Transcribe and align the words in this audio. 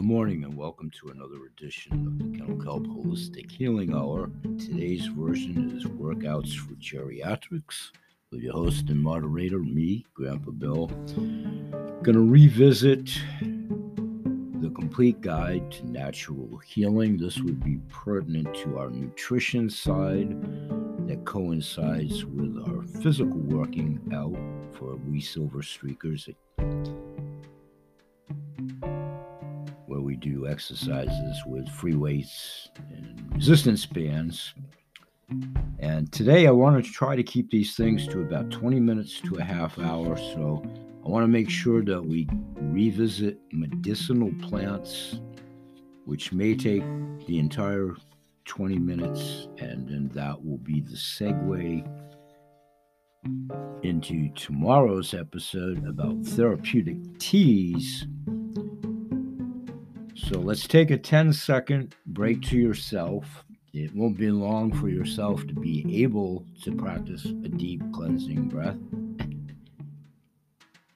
good 0.00 0.06
morning 0.06 0.44
and 0.44 0.56
welcome 0.56 0.90
to 0.90 1.10
another 1.10 1.44
edition 1.44 2.06
of 2.06 2.18
the 2.18 2.38
Kennel 2.38 2.56
Kelp 2.64 2.86
Holistic 2.86 3.50
Healing 3.50 3.94
Hour. 3.94 4.30
Today's 4.58 5.04
version 5.08 5.76
is 5.76 5.84
Workouts 5.84 6.56
for 6.56 6.72
Geriatrics 6.76 7.90
with 8.32 8.40
your 8.40 8.54
host 8.54 8.88
and 8.88 8.98
moderator, 8.98 9.58
me, 9.58 10.06
Grandpa 10.14 10.52
Bill. 10.52 10.86
Going 10.86 12.14
to 12.14 12.26
revisit 12.26 13.10
the 13.42 14.72
complete 14.74 15.20
guide 15.20 15.70
to 15.72 15.86
natural 15.86 16.56
healing. 16.64 17.18
This 17.18 17.38
would 17.40 17.62
be 17.62 17.76
pertinent 17.90 18.54
to 18.54 18.78
our 18.78 18.88
nutrition 18.88 19.68
side 19.68 20.30
that 21.08 21.26
coincides 21.26 22.24
with 22.24 22.56
our 22.66 22.84
physical 23.02 23.36
working 23.40 24.00
out 24.14 24.34
for 24.78 24.96
we 24.96 25.20
silver 25.20 25.58
streakers 25.58 26.26
do 30.20 30.46
exercises 30.46 31.42
with 31.46 31.68
free 31.68 31.94
weights 31.94 32.68
and 32.90 33.32
resistance 33.34 33.86
bands. 33.86 34.54
And 35.78 36.12
today 36.12 36.46
I 36.46 36.50
want 36.50 36.84
to 36.84 36.90
try 36.90 37.16
to 37.16 37.22
keep 37.22 37.50
these 37.50 37.74
things 37.74 38.06
to 38.08 38.20
about 38.20 38.50
20 38.50 38.80
minutes 38.80 39.20
to 39.22 39.36
a 39.36 39.42
half 39.42 39.78
hour. 39.78 40.16
So 40.16 40.62
I 41.04 41.08
want 41.08 41.24
to 41.24 41.28
make 41.28 41.48
sure 41.48 41.82
that 41.84 42.04
we 42.04 42.28
revisit 42.56 43.38
medicinal 43.52 44.32
plants, 44.42 45.20
which 46.04 46.32
may 46.32 46.54
take 46.54 46.82
the 47.26 47.38
entire 47.38 47.96
20 48.44 48.78
minutes, 48.78 49.48
and 49.58 49.88
then 49.88 50.10
that 50.14 50.44
will 50.44 50.58
be 50.58 50.80
the 50.80 50.96
segue 50.96 51.86
into 53.82 54.28
tomorrow's 54.34 55.14
episode 55.14 55.86
about 55.86 56.16
therapeutic 56.24 56.96
teas 57.18 58.06
so 60.28 60.38
let's 60.38 60.66
take 60.66 60.90
a 60.90 60.98
10 60.98 61.32
second 61.32 61.94
break 62.06 62.42
to 62.42 62.56
yourself. 62.56 63.44
It 63.72 63.94
won't 63.94 64.18
be 64.18 64.30
long 64.30 64.72
for 64.72 64.88
yourself 64.88 65.46
to 65.46 65.54
be 65.54 66.02
able 66.02 66.44
to 66.62 66.74
practice 66.74 67.24
a 67.24 67.48
deep 67.48 67.82
cleansing 67.92 68.48
breath. 68.48 68.76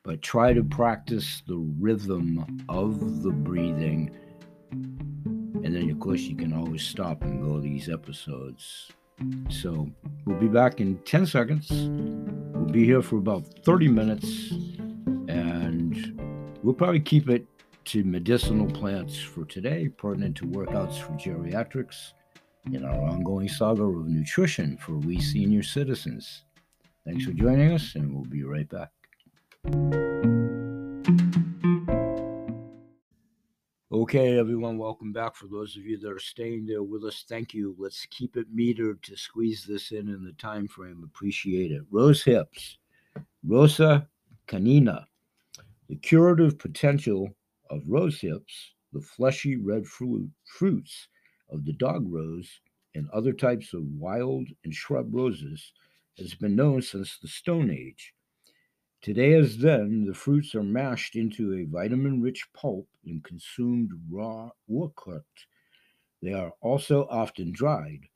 But 0.03 0.21
try 0.23 0.53
to 0.53 0.63
practice 0.63 1.43
the 1.47 1.57
rhythm 1.79 2.65
of 2.69 3.23
the 3.23 3.31
breathing. 3.31 4.11
And 4.71 5.75
then, 5.75 5.89
of 5.91 6.01
course, 6.01 6.21
you 6.23 6.37
can 6.37 6.53
always 6.53 6.83
stop 6.83 7.23
and 7.23 7.43
go 7.43 7.61
these 7.61 7.89
episodes. 7.89 8.91
So 9.49 9.89
we'll 10.27 10.41
be 10.41 10.49
back 10.49 10.81
in 10.81 10.99
10 10.99 11.27
seconds. 11.27 11.71
We'll 11.71 12.73
be 12.73 12.85
here 12.85 13.03
for 13.03 13.17
about 13.17 13.47
30 13.65 13.89
minutes. 13.89 14.51
And 15.29 16.21
we'll 16.63 16.75
probably 16.75 17.01
keep 17.01 17.31
it 17.31 17.47
to 17.87 18.05
medicinal 18.05 18.67
plants 18.71 19.19
for 19.19 19.45
today, 19.45 19.89
pertinent 19.89 20.37
to 20.39 20.45
workouts 20.45 21.01
for 21.01 21.13
geriatrics, 21.13 22.13
in 22.73 22.85
our 22.85 23.01
ongoing 23.09 23.49
saga 23.49 23.83
of 23.83 24.09
nutrition 24.09 24.77
for 24.79 24.95
we 24.95 25.21
senior 25.21 25.63
citizens. 25.63 26.45
Thanks 27.05 27.25
for 27.25 27.33
joining 27.33 27.73
us, 27.73 27.95
and 27.95 28.15
we'll 28.15 28.25
be 28.25 28.43
right 28.45 28.69
back. 28.69 28.91
Okay, 33.93 34.39
everyone, 34.39 34.79
welcome 34.79 35.13
back. 35.13 35.37
For 35.37 35.47
those 35.47 35.77
of 35.77 35.85
you 35.85 35.99
that 35.99 36.11
are 36.11 36.19
staying 36.19 36.67
there 36.67 36.83
with 36.83 37.05
us, 37.05 37.25
thank 37.29 37.55
you. 37.55 37.77
Let's 37.79 38.07
keep 38.07 38.37
it 38.37 38.55
metered 38.55 39.03
to 39.03 39.17
squeeze 39.17 39.65
this 39.65 39.93
in 39.93 40.09
in 40.09 40.25
the 40.25 40.33
time 40.33 40.67
frame. 40.67 41.03
Appreciate 41.05 41.71
it. 41.71 41.83
Rose 41.91 42.23
hips, 42.23 42.79
Rosa 43.47 44.09
canina. 44.49 45.05
The 45.89 45.97
curative 45.97 46.59
potential 46.59 47.29
of 47.75 47.89
rose 47.89 48.21
hips, 48.21 48.73
the 48.93 49.01
fleshy 49.01 49.57
red 49.57 49.87
fruit, 49.87 50.31
fruits 50.45 51.09
of 51.51 51.65
the 51.65 51.73
dog 51.73 52.07
rose 52.09 52.61
and 52.95 53.09
other 53.11 53.33
types 53.33 53.75
of 53.75 53.83
wild 53.99 54.49
and 54.65 54.75
shrub 54.75 55.13
roses 55.13 55.73
has 56.19 56.35
been 56.35 56.55
known 56.55 56.81
since 56.81 57.19
the 57.19 57.29
Stone 57.29 57.71
Age. 57.71 58.15
Today, 59.03 59.35
as 59.35 59.59
then, 59.59 60.05
the 60.07 60.15
fruits 60.15 60.55
are 60.55 60.63
mashed 60.63 61.17
into 61.17 61.53
a 61.53 61.65
vitamin 61.65 62.23
rich 62.23 62.47
pulp 62.55 62.89
and 63.05 63.23
consumed 63.23 63.91
raw 64.09 64.51
or 64.69 64.93
cooked. 64.95 65.47
They 66.23 66.33
are 66.33 66.53
also 66.61 67.07
often 67.11 67.53
dried. 67.53 68.07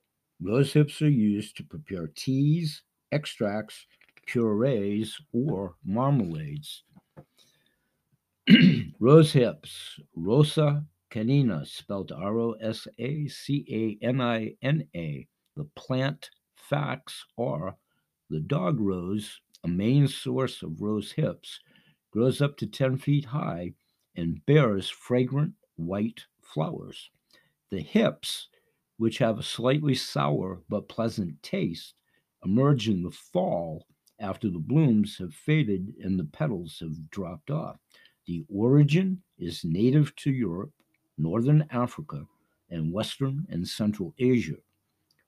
Rose 0.41 0.73
hips 0.73 1.03
are 1.03 1.11
used 1.11 1.57
to 1.57 1.65
prepare 1.65 2.07
teas, 2.07 2.83
extracts, 3.13 3.87
purees, 4.27 5.19
or 5.33 5.75
marmalades. 5.87 6.85
Rose 8.99 9.33
hips, 9.33 10.01
Rosa 10.17 10.87
canina, 11.11 11.67
spelled 11.67 12.13
R 12.13 12.39
O 12.39 12.53
S 12.53 12.89
A 12.99 13.29
C 13.29 13.99
A 14.03 14.05
N 14.05 14.23
I 14.23 14.55
N 14.63 14.89
A. 14.97 15.27
The 15.55 15.65
plant 15.77 16.31
facts 16.57 17.27
are 17.37 17.77
the 18.31 18.41
dog 18.41 18.81
rose, 18.81 19.41
a 19.65 19.69
main 19.69 20.09
source 20.09 20.63
of 20.63 20.81
rose 20.81 21.13
hips, 21.13 21.61
grows 22.11 22.41
up 22.41 22.57
to 22.59 22.67
10 22.67 22.97
feet 22.97 23.27
high 23.27 23.75
and 24.17 24.45
bears 24.47 24.89
fragrant 24.89 25.53
white 25.77 26.25
flowers. 26.41 27.11
The 27.71 27.81
hips, 27.81 28.49
which 28.97 29.19
have 29.19 29.39
a 29.39 29.43
slightly 29.43 29.95
sour 29.95 30.63
but 30.71 30.89
pleasant 30.89 31.43
taste, 31.43 31.95
emerge 32.43 32.89
in 32.89 33.03
the 33.03 33.11
fall 33.11 33.87
after 34.19 34.49
the 34.49 34.59
blooms 34.59 35.19
have 35.19 35.35
faded 35.35 35.93
and 36.03 36.19
the 36.19 36.25
petals 36.25 36.79
have 36.81 37.11
dropped 37.11 37.51
off. 37.51 37.77
The 38.29 38.45
origin 38.51 39.23
is 39.39 39.65
native 39.65 40.15
to 40.17 40.31
Europe, 40.31 40.75
northern 41.17 41.67
Africa, 41.71 42.27
and 42.69 42.93
western 42.93 43.47
and 43.49 43.67
central 43.67 44.13
Asia. 44.19 44.59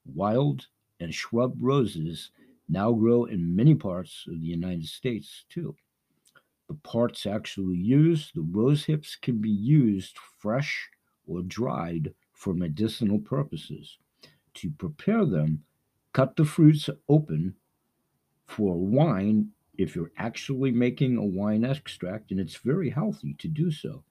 Wild 0.04 0.66
and 1.00 1.14
shrub 1.14 1.56
roses 1.62 2.30
now 2.68 2.92
grow 2.92 3.24
in 3.24 3.56
many 3.56 3.74
parts 3.74 4.26
of 4.28 4.42
the 4.42 4.46
United 4.46 4.84
States 4.84 5.46
too. 5.48 5.74
The 6.68 6.74
parts 6.74 7.24
actually 7.24 7.78
used, 7.78 8.34
the 8.34 8.42
rose 8.42 8.84
hips 8.84 9.16
can 9.16 9.40
be 9.40 9.48
used 9.48 10.18
fresh 10.38 10.90
or 11.26 11.40
dried 11.40 12.12
for 12.34 12.52
medicinal 12.52 13.18
purposes. 13.18 13.96
To 14.56 14.70
prepare 14.72 15.24
them, 15.24 15.64
cut 16.12 16.36
the 16.36 16.44
fruits 16.44 16.90
open 17.08 17.54
for 18.46 18.76
wine 18.76 19.52
if 19.80 19.96
you're 19.96 20.12
actually 20.18 20.70
making 20.70 21.16
a 21.16 21.24
wine 21.24 21.64
extract, 21.64 22.30
and 22.30 22.38
it's 22.38 22.56
very 22.56 22.90
healthy 22.90 23.34
to 23.38 23.48
do 23.48 23.70
so. 23.70 24.04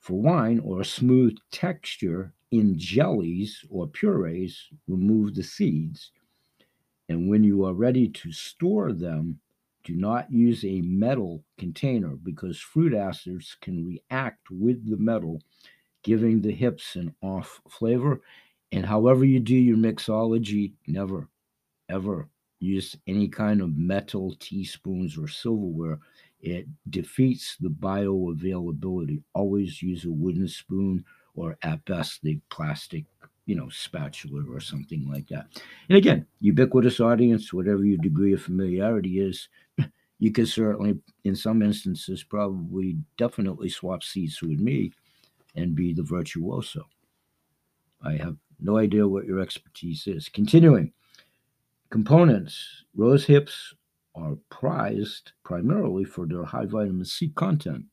For 0.00 0.20
wine 0.20 0.58
or 0.58 0.80
a 0.80 0.84
smooth 0.84 1.36
texture 1.52 2.32
in 2.50 2.76
jellies 2.76 3.64
or 3.70 3.86
purees, 3.86 4.68
remove 4.88 5.34
the 5.34 5.44
seeds. 5.44 6.10
And 7.08 7.30
when 7.30 7.44
you 7.44 7.64
are 7.64 7.72
ready 7.72 8.08
to 8.08 8.32
store 8.32 8.92
them, 8.92 9.38
do 9.84 9.94
not 9.94 10.32
use 10.32 10.64
a 10.64 10.80
metal 10.82 11.44
container 11.56 12.16
because 12.16 12.58
fruit 12.58 12.94
acids 12.94 13.56
can 13.60 13.86
react 13.86 14.50
with 14.50 14.90
the 14.90 14.96
metal, 14.96 15.40
giving 16.02 16.40
the 16.40 16.52
hips 16.52 16.96
an 16.96 17.14
off 17.22 17.60
flavor. 17.70 18.20
And 18.72 18.84
however 18.84 19.24
you 19.24 19.38
do 19.38 19.54
your 19.54 19.76
mixology, 19.76 20.72
never, 20.86 21.28
ever 21.88 22.28
use 22.60 22.96
any 23.06 23.28
kind 23.28 23.60
of 23.60 23.76
metal 23.76 24.34
teaspoons 24.40 25.16
or 25.16 25.28
silverware, 25.28 25.98
it 26.40 26.66
defeats 26.90 27.56
the 27.60 27.68
bioavailability. 27.68 29.22
Always 29.34 29.82
use 29.82 30.04
a 30.04 30.10
wooden 30.10 30.48
spoon 30.48 31.04
or 31.34 31.56
at 31.62 31.84
best 31.84 32.22
the 32.22 32.40
plastic, 32.50 33.04
you 33.46 33.54
know, 33.54 33.68
spatula 33.68 34.44
or 34.50 34.60
something 34.60 35.08
like 35.10 35.28
that. 35.28 35.46
And 35.88 35.98
again, 35.98 36.26
ubiquitous 36.40 37.00
audience, 37.00 37.52
whatever 37.52 37.84
your 37.84 37.98
degree 37.98 38.32
of 38.32 38.42
familiarity 38.42 39.20
is, 39.20 39.48
you 40.18 40.32
could 40.32 40.48
certainly, 40.48 40.98
in 41.24 41.36
some 41.36 41.62
instances, 41.62 42.24
probably 42.24 42.96
definitely 43.16 43.68
swap 43.68 44.02
seats 44.02 44.42
with 44.42 44.58
me 44.60 44.92
and 45.54 45.74
be 45.74 45.92
the 45.92 46.02
virtuoso. 46.02 46.88
I 48.02 48.16
have 48.16 48.36
no 48.60 48.78
idea 48.78 49.06
what 49.06 49.26
your 49.26 49.40
expertise 49.40 50.06
is. 50.06 50.28
Continuing. 50.28 50.92
Components 51.90 52.84
Rose 52.94 53.24
hips 53.24 53.72
are 54.14 54.36
prized 54.50 55.32
primarily 55.42 56.04
for 56.04 56.26
their 56.26 56.44
high 56.44 56.66
vitamin 56.66 57.06
C 57.06 57.30
content. 57.30 57.86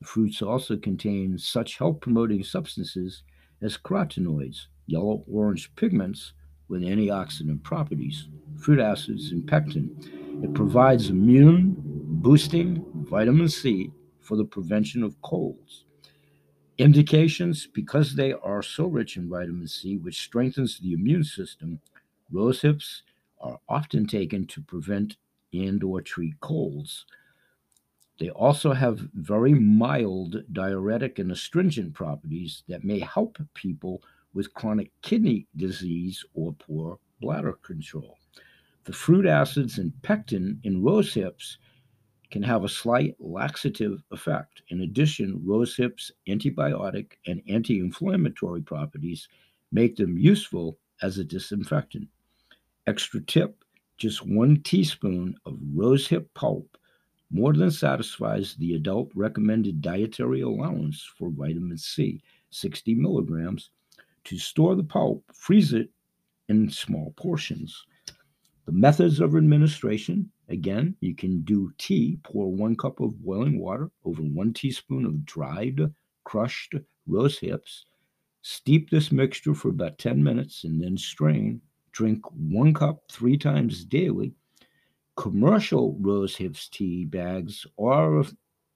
The 0.00 0.06
fruits 0.06 0.42
also 0.42 0.76
contain 0.76 1.36
such 1.38 1.78
health 1.78 1.98
promoting 2.00 2.44
substances 2.44 3.24
as 3.60 3.76
carotenoids, 3.76 4.66
yellow 4.86 5.24
orange 5.28 5.74
pigments 5.74 6.34
with 6.68 6.82
antioxidant 6.82 7.64
properties, 7.64 8.28
fruit 8.60 8.78
acids, 8.78 9.32
and 9.32 9.44
pectin. 9.44 9.90
It 10.44 10.54
provides 10.54 11.10
immune 11.10 11.74
boosting 11.78 12.84
vitamin 12.94 13.48
C 13.48 13.90
for 14.20 14.36
the 14.36 14.44
prevention 14.44 15.02
of 15.02 15.20
colds. 15.22 15.84
Indications 16.78 17.66
because 17.66 18.14
they 18.14 18.34
are 18.34 18.62
so 18.62 18.86
rich 18.86 19.16
in 19.16 19.28
vitamin 19.28 19.66
C, 19.66 19.96
which 19.96 20.22
strengthens 20.22 20.78
the 20.78 20.92
immune 20.92 21.24
system, 21.24 21.80
rose 22.30 22.62
hips 22.62 23.02
are 23.42 23.58
often 23.68 24.06
taken 24.06 24.46
to 24.46 24.62
prevent 24.62 25.16
and 25.52 25.82
or 25.82 26.00
treat 26.00 26.38
colds. 26.40 27.04
They 28.18 28.30
also 28.30 28.72
have 28.72 29.08
very 29.14 29.54
mild 29.54 30.44
diuretic 30.52 31.18
and 31.18 31.32
astringent 31.32 31.94
properties 31.94 32.62
that 32.68 32.84
may 32.84 33.00
help 33.00 33.38
people 33.54 34.02
with 34.34 34.54
chronic 34.54 34.92
kidney 35.02 35.46
disease 35.56 36.24
or 36.34 36.52
poor 36.54 36.98
bladder 37.20 37.54
control. 37.62 38.18
The 38.84 38.92
fruit 38.92 39.26
acids 39.26 39.78
and 39.78 39.92
pectin 40.02 40.60
in 40.64 40.82
rose 40.82 41.14
hips 41.14 41.58
can 42.30 42.42
have 42.42 42.64
a 42.64 42.68
slight 42.68 43.14
laxative 43.20 44.02
effect. 44.10 44.62
In 44.68 44.80
addition, 44.80 45.40
rose 45.44 45.76
hips' 45.76 46.10
antibiotic 46.28 47.12
and 47.26 47.42
anti 47.48 47.78
inflammatory 47.78 48.62
properties 48.62 49.28
make 49.70 49.96
them 49.96 50.18
useful 50.18 50.78
as 51.02 51.18
a 51.18 51.24
disinfectant. 51.24 52.08
Extra 52.86 53.20
tip 53.20 53.64
just 53.96 54.26
one 54.26 54.60
teaspoon 54.62 55.36
of 55.46 55.58
rosehip 55.74 56.26
pulp 56.34 56.76
more 57.30 57.52
than 57.52 57.70
satisfies 57.70 58.56
the 58.56 58.74
adult 58.74 59.10
recommended 59.14 59.80
dietary 59.80 60.40
allowance 60.40 61.08
for 61.16 61.30
vitamin 61.30 61.78
C, 61.78 62.20
60 62.50 62.94
milligrams. 62.96 63.70
To 64.24 64.38
store 64.38 64.74
the 64.74 64.84
pulp, 64.84 65.24
freeze 65.32 65.72
it 65.72 65.90
in 66.48 66.68
small 66.68 67.12
portions. 67.16 67.84
The 68.66 68.72
methods 68.72 69.20
of 69.20 69.36
administration 69.36 70.30
again, 70.48 70.96
you 71.00 71.14
can 71.14 71.42
do 71.42 71.72
tea, 71.78 72.18
pour 72.22 72.52
one 72.52 72.76
cup 72.76 73.00
of 73.00 73.22
boiling 73.22 73.58
water 73.58 73.90
over 74.04 74.22
one 74.22 74.52
teaspoon 74.52 75.06
of 75.06 75.24
dried, 75.24 75.80
crushed 76.24 76.74
rose 77.06 77.38
hips. 77.38 77.86
Steep 78.42 78.90
this 78.90 79.12
mixture 79.12 79.54
for 79.54 79.68
about 79.68 79.98
10 79.98 80.22
minutes 80.22 80.64
and 80.64 80.82
then 80.82 80.96
strain. 80.96 81.60
Drink 81.92 82.24
one 82.32 82.74
cup 82.74 83.02
three 83.10 83.36
times 83.36 83.84
daily. 83.84 84.34
Commercial 85.16 85.96
rose 86.00 86.34
hips 86.36 86.68
tea 86.68 87.04
bags 87.04 87.66
are 87.78 88.24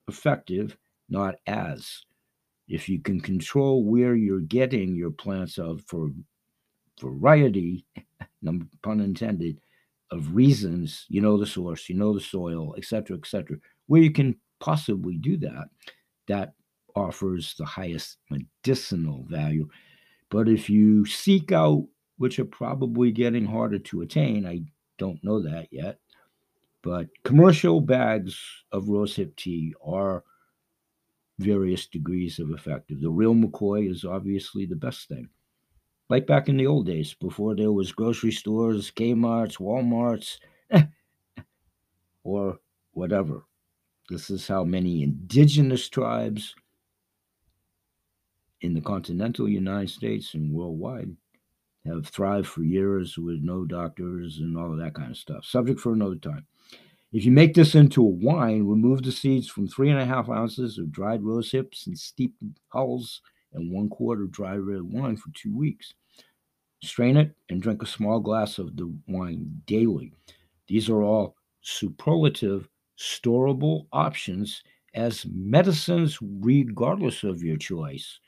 effective, 0.07 0.77
not 1.09 1.35
as. 1.47 2.05
If 2.67 2.87
you 2.89 2.99
can 2.99 3.19
control 3.19 3.83
where 3.83 4.15
you're 4.15 4.41
getting 4.41 4.95
your 4.95 5.11
plants 5.11 5.57
of 5.57 5.81
for 5.87 6.11
variety, 7.01 7.85
pun 8.83 8.99
intended, 8.99 9.59
of 10.11 10.35
reasons, 10.35 11.05
you 11.09 11.21
know 11.21 11.37
the 11.37 11.45
source, 11.45 11.89
you 11.89 11.95
know 11.95 12.13
the 12.13 12.21
soil, 12.21 12.75
etc., 12.77 13.17
etc., 13.17 13.57
where 13.87 14.01
you 14.01 14.11
can 14.11 14.35
possibly 14.59 15.17
do 15.17 15.37
that, 15.37 15.65
that 16.27 16.53
offers 16.95 17.55
the 17.57 17.65
highest 17.65 18.17
medicinal 18.29 19.25
value. 19.27 19.67
But 20.29 20.47
if 20.47 20.69
you 20.69 21.05
seek 21.05 21.51
out, 21.51 21.87
which 22.17 22.39
are 22.39 22.45
probably 22.45 23.11
getting 23.11 23.45
harder 23.45 23.79
to 23.79 24.01
attain, 24.01 24.45
I 24.45 24.61
don't 24.97 25.23
know 25.23 25.41
that 25.41 25.67
yet, 25.71 25.99
but 26.81 27.07
commercial 27.23 27.81
bags 27.81 28.39
of 28.71 28.85
rosehip 28.85 29.35
tea 29.35 29.73
are 29.83 30.23
various 31.39 31.87
degrees 31.87 32.39
of 32.39 32.51
effective. 32.51 33.01
The 33.01 33.09
real 33.09 33.35
McCoy 33.35 33.89
is 33.91 34.03
obviously 34.03 34.65
the 34.65 34.75
best 34.75 35.07
thing 35.07 35.29
like 36.09 36.27
back 36.27 36.47
in 36.49 36.57
the 36.57 36.67
old 36.67 36.85
days 36.85 37.13
before 37.13 37.55
there 37.55 37.71
was 37.71 37.91
grocery 37.91 38.31
stores, 38.31 38.91
Kmart's, 38.91 39.57
Walmart's, 39.57 40.39
or 42.23 42.59
whatever. 42.91 43.43
This 44.09 44.29
is 44.29 44.47
how 44.47 44.63
many 44.63 45.03
indigenous 45.03 45.89
tribes 45.89 46.55
in 48.61 48.73
the 48.73 48.81
continental 48.81 49.49
United 49.49 49.89
States 49.89 50.33
and 50.33 50.53
worldwide 50.53 51.15
have 51.87 52.07
thrived 52.07 52.47
for 52.47 52.63
years 52.63 53.17
with 53.17 53.39
no 53.41 53.65
doctors 53.65 54.39
and 54.39 54.57
all 54.57 54.71
of 54.71 54.79
that 54.79 54.93
kind 54.93 55.11
of 55.11 55.17
stuff. 55.17 55.45
Subject 55.45 55.79
for 55.79 55.93
another 55.93 56.15
time. 56.15 56.45
If 57.13 57.23
you 57.25 57.31
make 57.31 57.53
this 57.53 57.73
into 57.73 58.01
a 58.01 58.05
wine, 58.05 58.67
remove 58.67 59.01
the 59.01 59.11
seeds 59.11 59.47
from 59.47 59.67
three 59.67 59.89
and 59.89 59.99
a 59.99 60.05
half 60.05 60.29
ounces 60.29 60.77
of 60.77 60.91
dried 60.91 61.23
rose 61.23 61.51
hips 61.51 61.87
and 61.87 61.97
steep 61.97 62.35
hulls 62.67 63.21
and 63.53 63.71
one 63.71 63.89
quart 63.89 64.21
of 64.21 64.31
dry 64.31 64.55
red 64.55 64.83
wine 64.83 65.15
for 65.15 65.29
two 65.33 65.55
weeks. 65.55 65.93
Strain 66.83 67.17
it 67.17 67.33
and 67.49 67.61
drink 67.61 67.81
a 67.81 67.87
small 67.87 68.19
glass 68.19 68.59
of 68.59 68.75
the 68.75 68.93
wine 69.07 69.61
daily. 69.65 70.13
These 70.67 70.89
are 70.89 71.01
all 71.01 71.35
superlative, 71.61 72.67
storable 72.99 73.87
options 73.93 74.61
as 74.93 75.25
medicines, 75.31 76.19
regardless 76.21 77.23
of 77.23 77.41
your 77.41 77.57
choice 77.57 78.19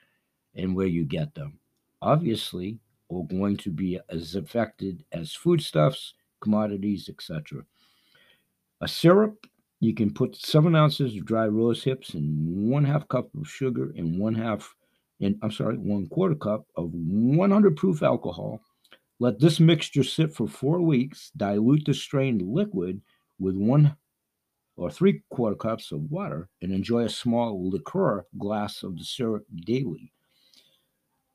and 0.55 0.75
where 0.75 0.87
you 0.87 1.03
get 1.03 1.35
them. 1.35 1.59
Obviously, 2.01 2.79
are 3.11 3.23
going 3.23 3.57
to 3.57 3.71
be 3.71 3.99
as 4.09 4.35
affected 4.35 5.03
as 5.11 5.33
foodstuffs, 5.33 6.13
commodities, 6.41 7.09
etc. 7.09 7.63
A 8.81 8.87
syrup, 8.87 9.47
you 9.79 9.93
can 9.93 10.13
put 10.13 10.35
seven 10.35 10.75
ounces 10.75 11.15
of 11.15 11.25
dry 11.25 11.47
rose 11.47 11.83
hips 11.83 12.13
and 12.13 12.69
one 12.69 12.83
half 12.83 13.07
cup 13.07 13.29
of 13.35 13.47
sugar 13.47 13.93
and 13.95 14.19
one 14.19 14.35
half 14.35 14.75
in, 15.19 15.37
I'm 15.41 15.51
sorry, 15.51 15.77
one 15.77 16.07
quarter 16.07 16.35
cup 16.35 16.65
of 16.75 16.91
100 16.93 17.75
proof 17.75 18.03
alcohol. 18.03 18.61
Let 19.19 19.39
this 19.39 19.59
mixture 19.59 20.03
sit 20.03 20.33
for 20.33 20.47
four 20.47 20.81
weeks. 20.81 21.31
Dilute 21.35 21.85
the 21.85 21.93
strained 21.93 22.41
liquid 22.41 23.01
with 23.37 23.55
one 23.55 23.97
or 24.77 24.89
three 24.89 25.21
quarter 25.29 25.57
cups 25.57 25.91
of 25.91 26.09
water 26.09 26.47
and 26.61 26.71
enjoy 26.71 27.03
a 27.03 27.09
small 27.09 27.69
liqueur 27.69 28.25
glass 28.37 28.81
of 28.81 28.97
the 28.97 29.03
syrup 29.03 29.45
daily. 29.65 30.13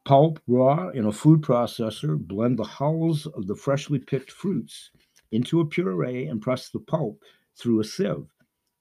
Pulp 0.05 0.39
raw 0.47 0.91
in 0.91 1.07
a 1.07 1.13
food 1.13 1.41
processor, 1.41 2.19
blend 2.19 2.59
the 2.59 2.65
hulls 2.65 3.27
of 3.27 3.47
the 3.47 3.57
freshly 3.57 3.99
picked 3.99 4.31
fruits 4.31 4.91
into 5.33 5.61
a 5.61 5.67
puree 5.67 6.27
and 6.27 6.43
press 6.43 6.69
the 6.69 6.81
pulp 6.81 7.23
through 7.57 7.81
a 7.81 7.85
sieve. 7.85 8.27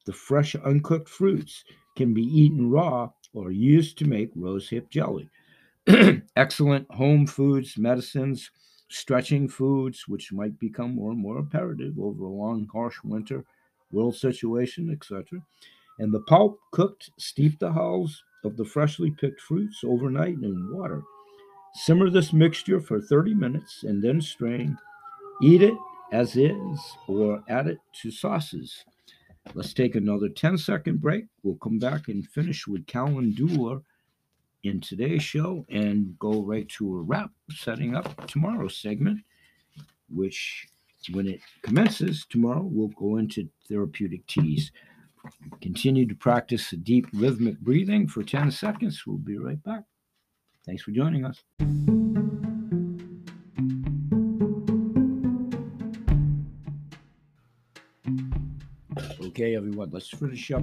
The 0.05 0.11
fresh 0.13 0.53
uncooked 0.55 1.07
fruits 1.07 1.63
can 1.95 2.13
be 2.13 2.23
eaten 2.23 2.69
raw 2.69 3.09
or 3.33 3.51
used 3.51 3.97
to 3.99 4.05
make 4.05 4.35
rosehip 4.35 4.89
jelly. 4.89 5.29
Excellent 6.35 6.91
home 6.91 7.25
foods, 7.25 7.77
medicines, 7.77 8.51
stretching 8.89 9.47
foods, 9.47 10.07
which 10.07 10.33
might 10.33 10.59
become 10.59 10.95
more 10.95 11.11
and 11.11 11.19
more 11.19 11.37
imperative 11.37 11.97
over 11.99 12.25
a 12.25 12.29
long, 12.29 12.67
harsh 12.71 12.97
winter 13.03 13.45
world 13.91 14.15
situation, 14.15 14.91
etc. 14.91 15.41
And 15.99 16.13
the 16.13 16.21
pulp 16.21 16.59
cooked, 16.71 17.11
steep 17.17 17.59
the 17.59 17.71
hulls 17.71 18.23
of 18.43 18.57
the 18.57 18.65
freshly 18.65 19.11
picked 19.11 19.41
fruits 19.41 19.83
overnight 19.83 20.35
in 20.41 20.69
water. 20.73 21.01
Simmer 21.75 22.09
this 22.09 22.33
mixture 22.33 22.79
for 22.79 23.01
30 23.01 23.33
minutes 23.33 23.83
and 23.83 24.03
then 24.03 24.21
strain. 24.21 24.77
Eat 25.41 25.63
it 25.63 25.73
as 26.11 26.35
is 26.35 26.79
or 27.07 27.43
add 27.49 27.67
it 27.67 27.79
to 28.01 28.11
sauces. 28.11 28.85
Let's 29.53 29.73
take 29.73 29.95
another 29.95 30.29
10 30.29 30.57
second 30.57 31.01
break. 31.01 31.25
We'll 31.41 31.55
come 31.55 31.79
back 31.79 32.07
and 32.07 32.27
finish 32.27 32.67
with 32.67 32.87
Calendula 32.87 33.81
in 34.63 34.79
today's 34.79 35.23
show 35.23 35.65
and 35.69 36.17
go 36.19 36.41
right 36.43 36.67
to 36.69 36.97
a 36.97 37.01
wrap, 37.01 37.31
setting 37.49 37.95
up 37.95 38.27
tomorrow's 38.27 38.77
segment, 38.77 39.19
which 40.09 40.67
when 41.11 41.27
it 41.27 41.41
commences 41.61 42.25
tomorrow, 42.29 42.63
we'll 42.63 42.87
go 42.89 43.17
into 43.17 43.49
therapeutic 43.67 44.25
teas. 44.27 44.71
Continue 45.61 46.05
to 46.07 46.15
practice 46.15 46.71
a 46.73 46.77
deep 46.77 47.07
rhythmic 47.13 47.59
breathing 47.59 48.07
for 48.07 48.23
10 48.23 48.51
seconds. 48.51 49.03
We'll 49.05 49.17
be 49.17 49.37
right 49.37 49.61
back. 49.63 49.83
Thanks 50.65 50.83
for 50.83 50.91
joining 50.91 51.25
us. 51.25 51.43
Okay, 59.21 59.55
everyone, 59.55 59.89
let's 59.91 60.09
finish 60.09 60.51
up 60.51 60.61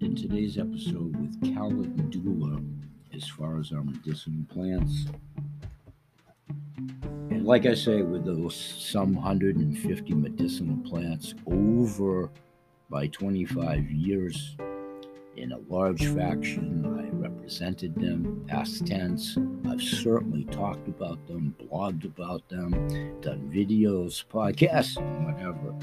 in 0.00 0.16
today's 0.16 0.58
episode 0.58 1.14
with 1.16 1.54
calendula 1.54 2.60
as 3.14 3.28
far 3.28 3.58
as 3.60 3.72
our 3.72 3.84
medicinal 3.84 4.44
plants. 4.48 5.06
And 7.30 7.44
like 7.46 7.66
I 7.66 7.74
say, 7.74 8.02
with 8.02 8.24
those 8.24 8.56
some 8.56 9.14
150 9.14 10.14
medicinal 10.14 10.76
plants 10.88 11.34
over 11.46 12.30
by 12.92 13.08
25 13.08 13.90
years, 13.90 14.56
in 15.36 15.50
a 15.52 15.58
large 15.68 16.06
faction, 16.08 16.84
I 17.00 17.08
represented 17.16 17.94
them, 17.96 18.44
past 18.46 18.86
tense. 18.86 19.36
I've 19.66 19.82
certainly 19.82 20.44
talked 20.44 20.86
about 20.86 21.26
them, 21.26 21.56
blogged 21.58 22.04
about 22.04 22.46
them, 22.50 22.70
done 23.20 23.50
videos, 23.52 24.24
podcasts, 24.30 24.96
whatever 25.24 25.74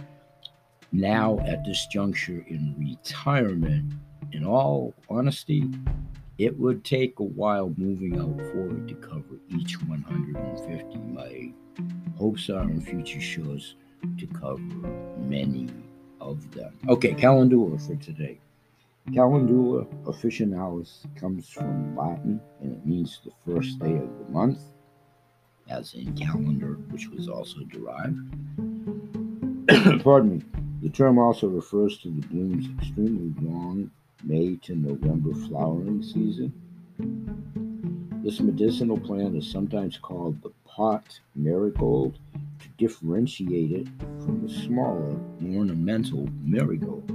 now 0.91 1.39
at 1.45 1.63
this 1.65 1.85
juncture 1.87 2.43
in 2.47 2.75
retirement, 2.77 3.93
in 4.31 4.45
all 4.45 4.93
honesty, 5.09 5.69
it 6.37 6.57
would 6.57 6.83
take 6.83 7.19
a 7.19 7.23
while 7.23 7.73
moving 7.77 8.17
out 8.19 8.37
forward 8.51 8.87
to 8.87 8.95
cover 8.95 9.39
each 9.49 9.79
150. 9.83 10.97
My 10.99 11.51
hopes 12.17 12.49
are 12.49 12.63
in 12.63 12.81
future 12.81 13.21
shows 13.21 13.75
to 14.17 14.27
cover 14.27 14.61
many 15.17 15.67
of 16.21 16.49
them. 16.51 16.77
Okay, 16.87 17.13
calendula 17.13 17.77
for 17.77 17.95
today. 17.95 18.39
Calendula 19.13 19.85
officinalis 20.05 21.05
comes 21.19 21.47
from 21.49 21.95
Latin 21.95 22.39
and 22.61 22.73
it 22.73 22.85
means 22.85 23.21
the 23.25 23.31
first 23.45 23.79
day 23.79 23.95
of 23.95 24.09
the 24.19 24.31
month, 24.31 24.59
as 25.69 25.93
in 25.93 26.15
calendar, 26.15 26.73
which 26.91 27.07
was 27.09 27.27
also 27.27 27.61
derived. 27.61 28.19
Pardon 30.03 30.37
me 30.37 30.43
The 30.83 30.89
term 30.89 31.17
also 31.17 31.47
refers 31.47 31.97
to 31.99 32.09
the 32.09 32.27
bloom's 32.27 32.67
extremely 32.79 33.33
long 33.41 33.89
May 34.23 34.57
to 34.63 34.75
November 34.75 35.33
flowering 35.47 36.03
season. 36.03 36.53
This 38.23 38.41
medicinal 38.41 38.99
plant 38.99 39.35
is 39.35 39.49
sometimes 39.49 39.97
called 39.97 40.41
the 40.41 40.51
pot 40.65 41.19
marigold 41.35 42.19
differentiate 42.77 43.71
it 43.71 43.87
from 44.23 44.45
the 44.45 44.53
smaller 44.53 45.19
ornamental 45.55 46.27
marigold, 46.43 47.09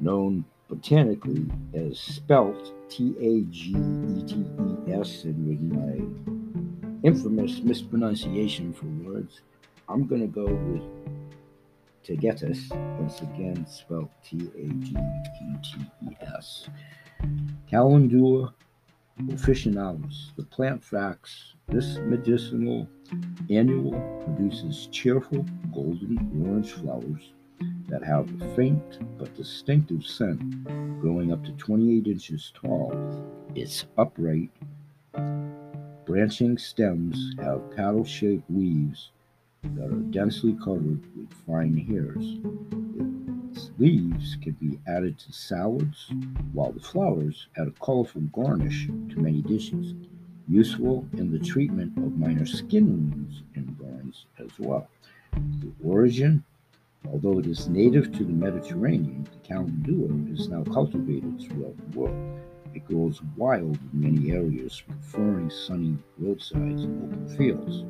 known 0.00 0.44
botanically 0.68 1.46
as 1.74 1.98
spelt 1.98 2.72
T 2.88 3.14
A 3.20 3.42
G 3.50 3.70
E 3.70 4.22
T 4.26 4.34
E 4.34 4.92
S, 4.92 5.24
and 5.24 5.48
with 5.48 5.60
my 5.60 6.00
infamous 7.02 7.60
mispronunciation 7.60 8.72
for 8.72 8.86
words, 8.86 9.42
I'm 9.88 10.06
going 10.06 10.22
to 10.22 10.26
go 10.26 10.46
with 10.46 10.82
Tagetes, 12.04 12.70
once 12.98 13.20
again 13.20 13.66
spelled 13.66 14.08
T 14.24 14.50
A 14.56 14.68
G 14.68 14.96
E 14.96 15.56
T 15.62 15.86
E 16.10 16.16
S. 16.20 16.68
Calendula 17.68 18.54
officinalis, 19.22 20.34
the 20.36 20.42
plant 20.44 20.84
facts. 20.84 21.54
This 21.68 21.98
medicinal 21.98 22.88
annual 23.50 23.92
produces 24.24 24.88
cheerful 24.92 25.44
golden 25.74 26.44
orange 26.46 26.72
flowers 26.72 27.32
that 27.88 28.02
have 28.04 28.28
a 28.40 28.54
faint 28.54 28.98
but 29.18 29.34
distinctive 29.34 30.04
scent, 30.04 30.64
growing 31.00 31.32
up 31.32 31.44
to 31.44 31.52
28 31.52 32.06
inches 32.06 32.52
tall. 32.54 32.92
Its 33.54 33.86
upright, 33.96 34.50
branching 36.04 36.58
stems 36.58 37.34
have 37.38 37.74
paddle 37.74 38.04
shaped 38.04 38.48
leaves 38.50 39.10
that 39.74 39.90
are 39.90 40.10
densely 40.10 40.56
covered 40.62 41.04
with 41.16 41.32
fine 41.46 41.76
hairs. 41.76 42.85
Leaves 43.78 44.36
can 44.42 44.52
be 44.52 44.78
added 44.86 45.18
to 45.18 45.32
salads, 45.32 46.10
while 46.52 46.72
the 46.72 46.80
flowers 46.80 47.48
add 47.56 47.68
a 47.68 47.72
colorful 47.72 48.22
garnish 48.32 48.86
to 48.86 49.20
many 49.20 49.42
dishes, 49.42 49.94
useful 50.48 51.06
in 51.14 51.30
the 51.30 51.38
treatment 51.38 51.96
of 51.98 52.18
minor 52.18 52.46
skin 52.46 52.86
wounds 52.86 53.42
and 53.54 53.76
burns 53.78 54.26
as 54.38 54.50
well. 54.58 54.88
The 55.32 55.72
origin 55.84 56.44
Although 57.12 57.38
it 57.38 57.46
is 57.46 57.68
native 57.68 58.12
to 58.12 58.24
the 58.24 58.32
Mediterranean, 58.32 59.28
the 59.30 59.48
calendula 59.48 60.12
is 60.32 60.48
now 60.48 60.64
cultivated 60.64 61.40
throughout 61.40 61.76
the 61.76 61.98
world. 61.98 62.40
It 62.74 62.84
grows 62.84 63.22
wild 63.36 63.78
in 63.92 64.00
many 64.00 64.32
areas, 64.32 64.82
preferring 64.86 65.50
sunny 65.50 65.96
roadsides 66.18 66.82
and 66.82 67.04
open 67.04 67.28
fields. 67.36 67.84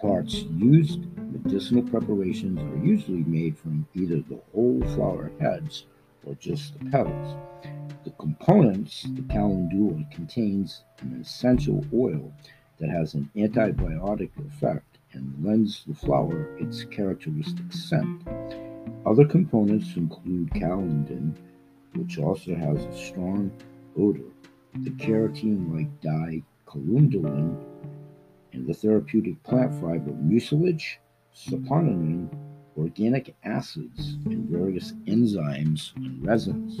Parts 0.00 0.44
used 0.56 1.04
medicinal 1.18 1.82
preparations 1.82 2.58
are 2.58 2.86
usually 2.86 3.22
made 3.24 3.58
from 3.58 3.86
either 3.94 4.16
the 4.16 4.40
whole 4.54 4.80
flower 4.94 5.30
heads 5.38 5.84
or 6.24 6.34
just 6.36 6.78
the 6.78 6.86
petals. 6.86 7.36
The 8.04 8.10
components 8.12 9.06
the 9.14 9.22
calendula 9.22 10.02
contains 10.10 10.84
an 11.02 11.20
essential 11.20 11.84
oil 11.92 12.32
that 12.78 12.88
has 12.88 13.12
an 13.12 13.28
antibiotic 13.36 14.30
effect 14.46 14.98
and 15.12 15.44
lends 15.44 15.84
the 15.86 15.94
flower 15.94 16.56
its 16.56 16.84
characteristic 16.84 17.70
scent. 17.70 18.22
Other 19.04 19.26
components 19.26 19.96
include 19.96 20.54
calendin, 20.54 21.36
which 21.94 22.18
also 22.18 22.54
has 22.54 22.86
a 22.86 22.96
strong 22.96 23.52
odor, 23.98 24.32
the 24.74 24.90
carotene-like 24.92 26.00
dye 26.00 26.42
calendulin, 26.66 27.69
and 28.52 28.66
the 28.66 28.74
therapeutic 28.74 29.42
plant 29.42 29.74
fiber 29.74 30.12
mucilage, 30.12 31.00
saponin, 31.34 32.28
organic 32.76 33.34
acids, 33.44 34.16
and 34.26 34.48
various 34.48 34.92
enzymes 35.06 35.94
and 35.96 36.24
resins. 36.24 36.78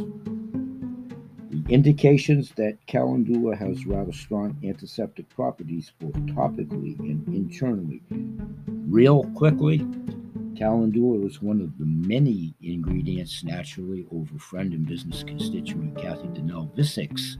The 1.50 1.64
indications 1.68 2.52
that 2.52 2.78
calendula 2.86 3.56
has 3.56 3.86
rather 3.86 4.12
strong 4.12 4.56
antiseptic 4.62 5.28
properties 5.28 5.92
both 5.98 6.14
topically 6.26 6.98
and 7.00 7.26
internally. 7.34 8.02
Real 8.68 9.24
quickly, 9.34 9.84
calendula 10.56 11.26
is 11.26 11.42
one 11.42 11.60
of 11.60 11.76
the 11.78 11.86
many 11.86 12.54
ingredients 12.62 13.42
naturally 13.42 14.06
over 14.12 14.38
friend 14.38 14.72
and 14.72 14.86
business 14.86 15.24
constituent 15.24 15.96
Kathy 15.96 16.28
Donnell 16.28 16.70
Visic's 16.76 17.36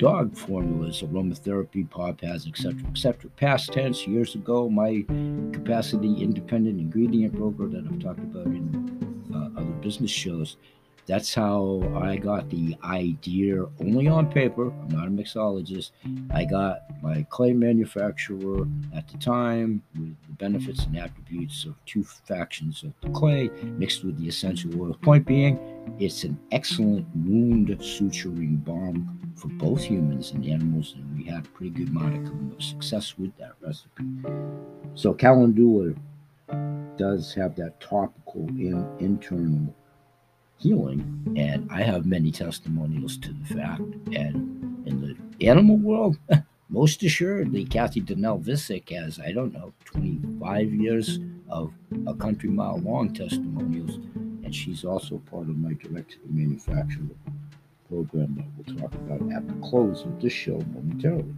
dog 0.00 0.34
formulas, 0.34 1.02
aromatherapy, 1.02 1.88
paw 1.88 2.10
pads, 2.10 2.46
etc., 2.46 2.74
etc. 2.88 3.30
Past 3.36 3.70
tense, 3.70 4.06
years 4.06 4.34
ago, 4.34 4.70
my 4.70 5.04
capacity 5.52 6.14
independent 6.22 6.80
ingredient 6.80 7.34
broker 7.34 7.68
that 7.68 7.84
I've 7.86 7.98
talked 7.98 8.20
about 8.20 8.46
in 8.46 9.28
uh, 9.34 9.60
other 9.60 9.70
business 9.82 10.10
shows 10.10 10.56
that's 11.10 11.34
how 11.34 11.82
I 12.00 12.18
got 12.18 12.48
the 12.50 12.76
idea, 12.84 13.64
only 13.80 14.06
on 14.06 14.30
paper. 14.30 14.70
I'm 14.70 14.88
not 14.90 15.08
a 15.08 15.10
mixologist. 15.10 15.90
I 16.30 16.44
got 16.44 16.82
my 17.02 17.26
clay 17.30 17.52
manufacturer 17.52 18.64
at 18.94 19.08
the 19.08 19.18
time 19.18 19.82
with 19.96 20.14
the 20.28 20.32
benefits 20.38 20.84
and 20.84 20.96
attributes 20.96 21.64
of 21.64 21.74
two 21.84 22.04
factions 22.04 22.84
of 22.84 22.92
the 23.00 23.10
clay 23.10 23.50
mixed 23.76 24.04
with 24.04 24.20
the 24.20 24.28
essential 24.28 24.70
oil. 24.80 24.94
Point 25.02 25.26
being, 25.26 25.58
it's 25.98 26.22
an 26.22 26.38
excellent 26.52 27.08
wound 27.16 27.70
suturing 27.80 28.64
balm 28.64 29.32
for 29.34 29.48
both 29.48 29.82
humans 29.82 30.30
and 30.30 30.46
animals, 30.46 30.94
and 30.96 31.18
we 31.18 31.24
had 31.24 31.44
a 31.44 31.48
pretty 31.48 31.70
good 31.70 31.92
modicum 31.92 32.54
of 32.56 32.62
success 32.62 33.18
with 33.18 33.36
that 33.36 33.54
recipe. 33.60 34.04
So, 34.94 35.12
calendula 35.12 35.94
does 36.96 37.34
have 37.34 37.56
that 37.56 37.80
topical 37.80 38.46
and 38.46 39.00
internal 39.00 39.74
healing. 40.60 41.34
And 41.36 41.68
I 41.72 41.82
have 41.82 42.06
many 42.06 42.30
testimonials 42.30 43.16
to 43.18 43.32
the 43.32 43.54
fact. 43.54 43.80
And 44.14 44.86
in 44.86 45.00
the 45.00 45.46
animal 45.46 45.76
world, 45.76 46.18
most 46.68 47.02
assuredly, 47.02 47.64
Kathy 47.64 48.00
Donnell 48.00 48.38
Visick 48.40 48.90
has, 48.90 49.18
I 49.18 49.32
don't 49.32 49.52
know, 49.52 49.72
25 49.86 50.72
years 50.72 51.18
of 51.48 51.72
a 52.06 52.14
country 52.14 52.50
mile 52.50 52.78
long 52.78 53.12
testimonials. 53.12 53.96
And 54.44 54.54
she's 54.54 54.84
also 54.84 55.18
part 55.30 55.48
of 55.48 55.56
my 55.56 55.72
direct 55.74 56.12
to 56.12 56.18
manufacturer 56.28 57.16
program 57.88 58.36
that 58.36 58.46
we'll 58.56 58.78
talk 58.78 58.94
about 58.94 59.20
at 59.32 59.46
the 59.48 59.68
close 59.68 60.02
of 60.02 60.20
this 60.20 60.32
show 60.32 60.62
momentarily. 60.72 61.34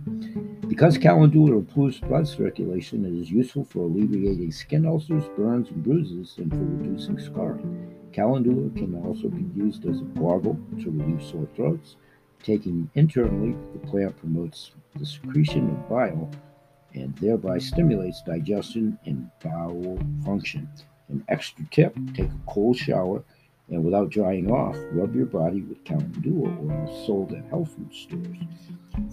Because 0.68 0.98
calendula 0.98 1.56
improves 1.56 1.98
blood 1.98 2.28
circulation, 2.28 3.06
it 3.06 3.20
is 3.20 3.30
useful 3.30 3.64
for 3.64 3.80
alleviating 3.80 4.52
skin 4.52 4.86
ulcers, 4.86 5.24
burns, 5.36 5.68
and 5.70 5.82
bruises, 5.82 6.34
and 6.36 6.50
for 6.50 6.58
reducing 6.58 7.18
scarring. 7.18 7.91
Calendula 8.12 8.68
can 8.70 8.94
also 9.04 9.28
be 9.28 9.46
used 9.58 9.86
as 9.86 10.00
a 10.00 10.04
gargle 10.18 10.58
to 10.80 10.90
relieve 10.90 11.24
sore 11.24 11.48
throats. 11.56 11.96
Taken 12.42 12.90
internally, 12.94 13.56
the 13.72 13.86
plant 13.86 14.16
promotes 14.18 14.72
the 14.96 15.06
secretion 15.06 15.70
of 15.70 15.88
bile 15.88 16.30
and 16.94 17.16
thereby 17.16 17.58
stimulates 17.58 18.22
digestion 18.22 18.98
and 19.06 19.30
bowel 19.42 19.98
function. 20.24 20.68
An 21.08 21.24
extra 21.28 21.64
tip 21.70 21.96
take 22.14 22.30
a 22.30 22.40
cold 22.46 22.76
shower 22.76 23.22
and 23.70 23.84
without 23.84 24.10
drying 24.10 24.50
off, 24.50 24.76
rub 24.92 25.14
your 25.14 25.26
body 25.26 25.62
with 25.62 25.82
calendula 25.84 26.50
oil 26.50 27.04
sold 27.06 27.32
at 27.32 27.44
health 27.46 27.74
food 27.74 27.94
stores. 27.94 28.36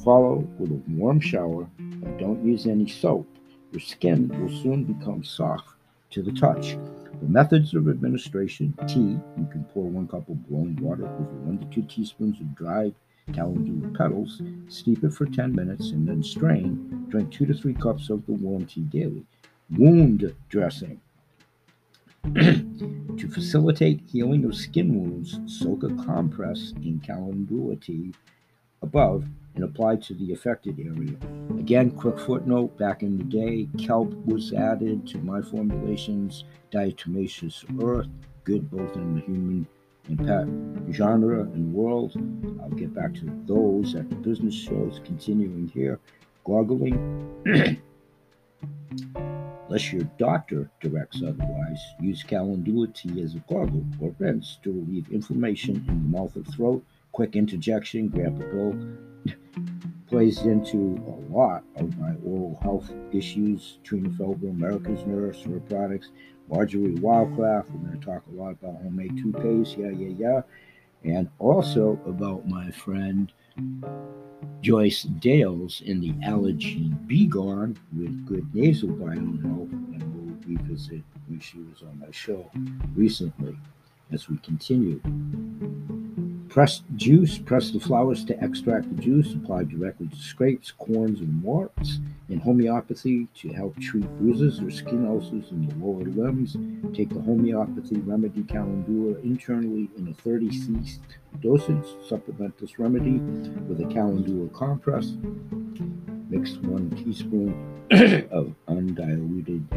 Follow 0.03 0.47
with 0.57 0.71
a 0.71 0.81
warm 0.89 1.19
shower 1.19 1.69
and 1.77 2.19
don't 2.19 2.43
use 2.43 2.67
any 2.67 2.87
soap. 2.87 3.27
Your 3.71 3.79
skin 3.79 4.27
will 4.27 4.61
soon 4.61 4.83
become 4.83 5.23
soft 5.23 5.69
to 6.11 6.21
the 6.21 6.31
touch. 6.31 6.77
The 7.21 7.27
methods 7.27 7.73
of 7.73 7.89
administration 7.89 8.73
tea, 8.87 9.19
you 9.37 9.47
can 9.51 9.65
pour 9.73 9.89
one 9.89 10.07
cup 10.07 10.29
of 10.29 10.49
boiling 10.49 10.77
water 10.81 11.05
over 11.05 11.35
one 11.43 11.59
to 11.59 11.65
two 11.65 11.83
teaspoons 11.83 12.39
of 12.39 12.55
dried 12.55 12.95
calendula 13.33 13.89
petals, 13.97 14.41
steep 14.69 15.03
it 15.03 15.13
for 15.13 15.25
10 15.25 15.53
minutes, 15.53 15.91
and 15.91 16.07
then 16.07 16.23
strain. 16.23 17.05
Drink 17.09 17.31
two 17.31 17.45
to 17.45 17.53
three 17.53 17.73
cups 17.73 18.09
of 18.09 18.25
the 18.25 18.33
warm 18.33 18.65
tea 18.65 18.81
daily. 18.81 19.25
Wound 19.77 20.33
dressing. 20.49 20.99
to 22.33 23.27
facilitate 23.31 24.01
healing 24.05 24.45
of 24.45 24.55
skin 24.55 24.93
wounds, 24.93 25.39
soak 25.45 25.83
a 25.83 25.89
compress 26.03 26.73
in 26.83 27.01
calendula 27.05 27.75
tea 27.77 28.13
above 28.81 29.25
and 29.59 29.69
applied 29.69 30.01
to 30.01 30.13
the 30.13 30.31
affected 30.31 30.79
area. 30.79 31.17
Again, 31.59 31.91
quick 31.91 32.17
footnote 32.17 32.77
back 32.77 33.03
in 33.03 33.17
the 33.17 33.25
day, 33.25 33.67
kelp 33.77 34.13
was 34.25 34.53
added 34.53 35.05
to 35.07 35.17
my 35.17 35.41
formulations, 35.41 36.45
diatomaceous 36.71 37.65
earth, 37.83 38.07
good 38.45 38.71
both 38.71 38.95
in 38.95 39.15
the 39.15 39.21
human 39.21 39.67
and 40.07 40.17
pet 40.17 40.93
genre 40.95 41.41
and 41.41 41.73
world. 41.73 42.13
I'll 42.61 42.69
get 42.69 42.93
back 42.93 43.13
to 43.15 43.43
those 43.45 43.95
at 43.95 44.09
the 44.09 44.15
business 44.15 44.55
shows, 44.55 45.01
continuing 45.03 45.67
here. 45.67 45.99
Gargling. 46.45 47.27
Unless 49.67 49.91
your 49.91 50.03
doctor 50.17 50.71
directs 50.79 51.21
otherwise, 51.21 51.81
use 51.99 52.23
calendula 52.23 52.87
tea 52.87 53.21
as 53.21 53.35
a 53.35 53.39
gargle 53.39 53.85
or 53.99 54.15
rinse 54.19 54.57
to 54.63 54.71
relieve 54.71 55.11
inflammation 55.11 55.83
in 55.89 56.03
the 56.03 56.17
mouth 56.17 56.37
or 56.37 56.43
throat. 56.43 56.81
Quick 57.11 57.35
interjection, 57.35 58.07
Grandpa 58.07 58.45
Bill 58.45 59.33
plays 60.07 60.39
into 60.41 60.97
a 61.07 61.17
lot 61.31 61.63
of 61.75 61.97
my 61.99 62.13
oral 62.25 62.57
health 62.61 62.91
issues. 63.11 63.77
Trina 63.83 64.09
Felber, 64.09 64.49
America's 64.49 65.05
Nurse, 65.05 65.43
her 65.43 65.59
products, 65.59 66.09
Marjory 66.49 66.95
Wildcraft. 66.95 67.69
We're 67.69 67.87
going 67.87 67.99
to 67.99 68.05
talk 68.05 68.23
a 68.27 68.35
lot 68.35 68.51
about 68.51 68.81
homemade 68.81 69.17
toothpaste, 69.17 69.77
yeah, 69.77 69.91
yeah, 69.91 70.13
yeah. 70.17 70.41
And 71.03 71.29
also 71.39 71.99
about 72.05 72.47
my 72.47 72.71
friend 72.71 73.31
Joyce 74.61 75.03
Dales 75.03 75.81
in 75.85 76.01
the 76.01 76.13
Allergy 76.23 76.91
Be 77.07 77.27
Gone 77.27 77.77
with 77.95 78.25
Good 78.25 78.53
Nasal 78.53 78.89
Biome 78.89 79.41
Health. 79.43 79.71
And 79.71 80.03
we'll 80.15 80.57
revisit 80.57 81.03
when 81.27 81.39
she 81.39 81.59
was 81.59 81.81
on 81.83 81.99
my 81.99 82.11
show 82.11 82.49
recently 82.95 83.57
as 84.11 84.29
we 84.29 84.37
continue. 84.37 85.01
Press 86.49 86.81
juice, 86.95 87.37
press 87.37 87.69
the 87.69 87.79
flowers 87.79 88.25
to 88.25 88.43
extract 88.43 88.89
the 88.89 88.99
juice, 89.01 89.35
apply 89.35 89.65
directly 89.65 90.07
to 90.07 90.15
scrapes, 90.15 90.71
corns, 90.71 91.19
and 91.19 91.43
warts. 91.43 91.99
In 92.27 92.39
homeopathy, 92.39 93.27
to 93.35 93.53
help 93.53 93.79
treat 93.79 94.05
bruises 94.17 94.59
or 94.59 94.71
skin 94.71 95.05
ulcers 95.05 95.51
in 95.51 95.67
the 95.67 95.75
lower 95.75 96.05
limbs, 96.05 96.57
take 96.95 97.09
the 97.09 97.21
homeopathy 97.21 97.97
remedy 97.97 98.43
calendula 98.43 99.19
internally 99.19 99.89
in 99.95 100.07
a 100.07 100.13
30 100.21 100.49
cc 100.49 100.97
dosage. 101.39 101.85
Supplement 102.07 102.57
this 102.57 102.79
remedy 102.79 103.19
with 103.67 103.79
a 103.81 103.93
calendula 103.93 104.49
compress. 104.49 105.13
Mix 106.29 106.57
one 106.57 106.91
teaspoon 106.91 107.55
of 108.31 108.53
undiluted 108.67 109.67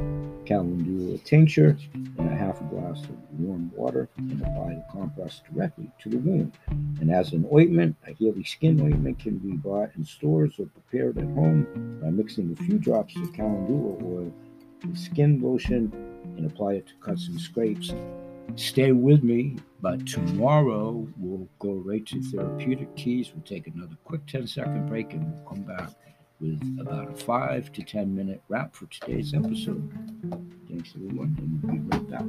calendula 0.45 1.17
tincture 1.25 1.79
in 1.95 2.29
a 2.29 2.37
half 2.37 2.61
a 2.61 2.65
glass 2.65 3.03
of 3.05 3.17
warm 3.39 3.73
water 3.75 4.07
and 4.19 4.39
apply 4.43 4.75
the 4.75 4.85
compress 4.93 5.41
directly 5.51 5.91
to 5.99 6.11
the 6.11 6.19
wound. 6.19 6.53
And 7.01 7.11
as 7.11 7.33
an 7.33 7.49
ointment, 7.51 7.97
a 8.07 8.13
Healy 8.13 8.45
skin 8.45 8.79
ointment 8.83 9.19
can 9.19 9.39
be 9.39 9.53
bought 9.53 9.93
in 9.97 10.05
stores 10.05 10.53
or 10.59 10.67
prepared 10.67 11.17
at 11.17 11.25
home 11.25 11.99
by 12.03 12.11
mixing 12.11 12.53
a 12.53 12.63
few 12.65 12.79
drops 12.79 13.17
of 13.17 13.33
calendula 13.33 14.05
oil 14.05 14.33
with 14.85 14.99
skin 14.99 15.41
lotion 15.41 15.91
and 16.37 16.45
apply 16.45 16.75
it 16.75 16.87
to 16.89 16.95
cuts 17.01 17.29
and 17.29 17.41
scrapes. 17.41 17.95
Stay 18.57 18.93
with 18.93 19.23
me, 19.23 19.57
but 19.81 20.07
tomorrow 20.07 21.09
we'll 21.17 21.49
go 21.61 21.73
right 21.77 22.05
to 22.05 22.21
therapeutic 22.21 22.95
teas. 22.95 23.33
We'll 23.35 23.45
take 23.45 23.69
another 23.69 23.97
quick 24.05 24.27
10 24.27 24.47
second 24.47 24.87
break 24.87 25.15
and 25.15 25.33
we'll 25.33 25.49
come 25.49 25.63
back 25.63 25.93
with 26.43 26.79
about 26.81 27.13
a 27.13 27.15
five 27.15 27.73
to 27.73 27.83
10 27.83 28.15
minute 28.15 28.43
wrap 28.49 28.75
for 28.75 28.87
today's 28.87 29.33
episode. 29.33 29.89
Thanks, 30.69 30.93
everyone, 30.97 31.37
and 31.39 31.63
we'll 31.63 31.73
be 31.73 31.79
right 31.79 32.11
back. 32.11 32.25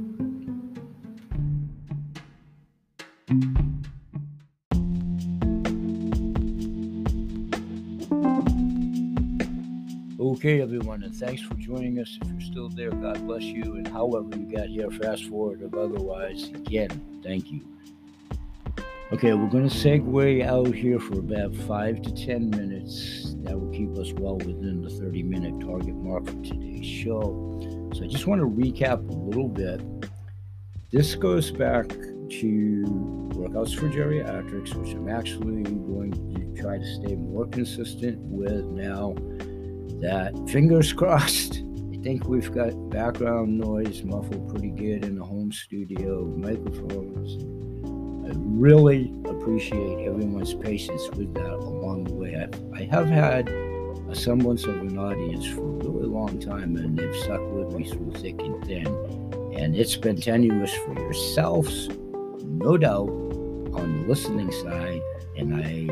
Okay, 10.20 10.62
everyone, 10.62 11.02
and 11.02 11.14
thanks 11.14 11.42
for 11.42 11.54
joining 11.54 11.98
us. 11.98 12.18
If 12.22 12.28
you're 12.28 12.40
still 12.40 12.68
there, 12.68 12.90
God 12.90 13.26
bless 13.26 13.42
you. 13.42 13.76
And 13.76 13.88
however 13.88 14.28
you 14.36 14.44
got 14.56 14.68
here, 14.68 14.90
fast 14.90 15.24
forward 15.24 15.62
or 15.62 15.78
otherwise, 15.78 16.48
again, 16.48 17.20
thank 17.22 17.50
you. 17.50 17.62
Okay, 19.12 19.32
we're 19.32 19.48
going 19.48 19.68
to 19.68 19.74
segue 19.74 20.44
out 20.44 20.74
here 20.74 20.98
for 20.98 21.18
about 21.18 21.54
five 21.54 22.00
to 22.02 22.14
10 22.14 22.50
minutes. 22.50 23.33
That 23.44 23.60
will 23.60 23.70
keep 23.72 23.96
us 23.98 24.12
well 24.14 24.38
within 24.38 24.80
the 24.80 24.88
30 24.88 25.22
minute 25.22 25.60
target 25.60 25.94
mark 25.94 26.24
for 26.26 26.42
today's 26.42 26.86
show. 26.86 27.60
So 27.94 28.04
I 28.04 28.06
just 28.06 28.26
want 28.26 28.40
to 28.40 28.46
recap 28.46 29.08
a 29.08 29.12
little 29.12 29.48
bit. 29.48 29.82
This 30.90 31.14
goes 31.14 31.50
back 31.50 31.88
to 31.88 32.84
Workouts 33.34 33.76
for 33.76 33.88
Geriatrics, 33.88 34.74
which 34.74 34.94
I'm 34.94 35.08
actually 35.08 35.62
going 35.62 36.12
to 36.12 36.62
try 36.62 36.78
to 36.78 36.94
stay 36.94 37.16
more 37.16 37.46
consistent 37.46 38.18
with 38.20 38.64
now 38.64 39.14
that, 40.00 40.32
fingers 40.48 40.92
crossed, 40.94 41.62
I 41.92 41.98
think 42.02 42.26
we've 42.26 42.50
got 42.50 42.72
background 42.88 43.58
noise 43.58 44.02
muffled 44.04 44.48
pretty 44.48 44.70
good 44.70 45.04
in 45.04 45.16
the 45.16 45.24
home 45.24 45.52
studio, 45.52 46.24
microphones 46.24 47.63
I 48.26 48.32
really 48.34 49.12
appreciate 49.26 50.06
everyone's 50.06 50.54
patience 50.54 51.08
with 51.10 51.34
that 51.34 51.52
along 51.52 52.04
the 52.04 52.14
way. 52.14 52.36
I, 52.36 52.80
I 52.80 52.84
have 52.84 53.06
had 53.06 53.48
a 54.08 54.14
semblance 54.14 54.64
of 54.64 54.76
an 54.76 54.98
audience 54.98 55.46
for 55.46 55.60
a 55.60 55.76
really 55.78 56.06
long 56.06 56.38
time, 56.38 56.76
and 56.76 56.98
they've 56.98 57.16
stuck 57.16 57.40
with 57.52 57.74
me 57.74 57.88
through 57.88 58.12
thick 58.12 58.40
and 58.40 58.64
thin. 58.64 58.86
And 59.58 59.76
it's 59.76 59.96
been 59.96 60.20
tenuous 60.20 60.72
for 60.74 60.94
yourselves, 60.94 61.88
no 62.42 62.76
doubt, 62.76 63.08
on 63.08 64.00
the 64.02 64.08
listening 64.08 64.50
side. 64.50 65.02
And 65.36 65.54
I 65.54 65.88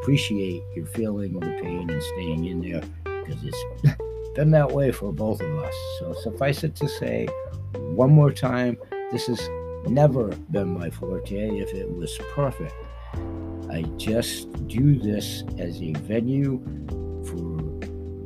appreciate 0.00 0.62
your 0.74 0.86
feeling 0.86 1.32
the 1.32 1.58
pain 1.62 1.90
and 1.90 2.02
staying 2.02 2.44
in 2.44 2.60
there 2.60 2.82
because 3.04 3.42
it's 3.42 3.96
been 4.34 4.50
that 4.52 4.70
way 4.70 4.92
for 4.92 5.12
both 5.12 5.40
of 5.40 5.58
us. 5.58 5.74
So 5.98 6.14
suffice 6.22 6.62
it 6.62 6.76
to 6.76 6.88
say, 6.88 7.26
one 7.74 8.12
more 8.12 8.30
time, 8.30 8.76
this 9.10 9.28
is 9.28 9.40
never 9.88 10.28
been 10.50 10.78
my 10.78 10.90
forte 10.90 11.58
if 11.58 11.72
it 11.72 11.90
was 11.90 12.18
perfect. 12.34 12.74
I 13.70 13.82
just 13.96 14.52
do 14.68 14.98
this 14.98 15.42
as 15.58 15.80
a 15.82 15.92
venue 15.92 16.62
for 17.24 17.56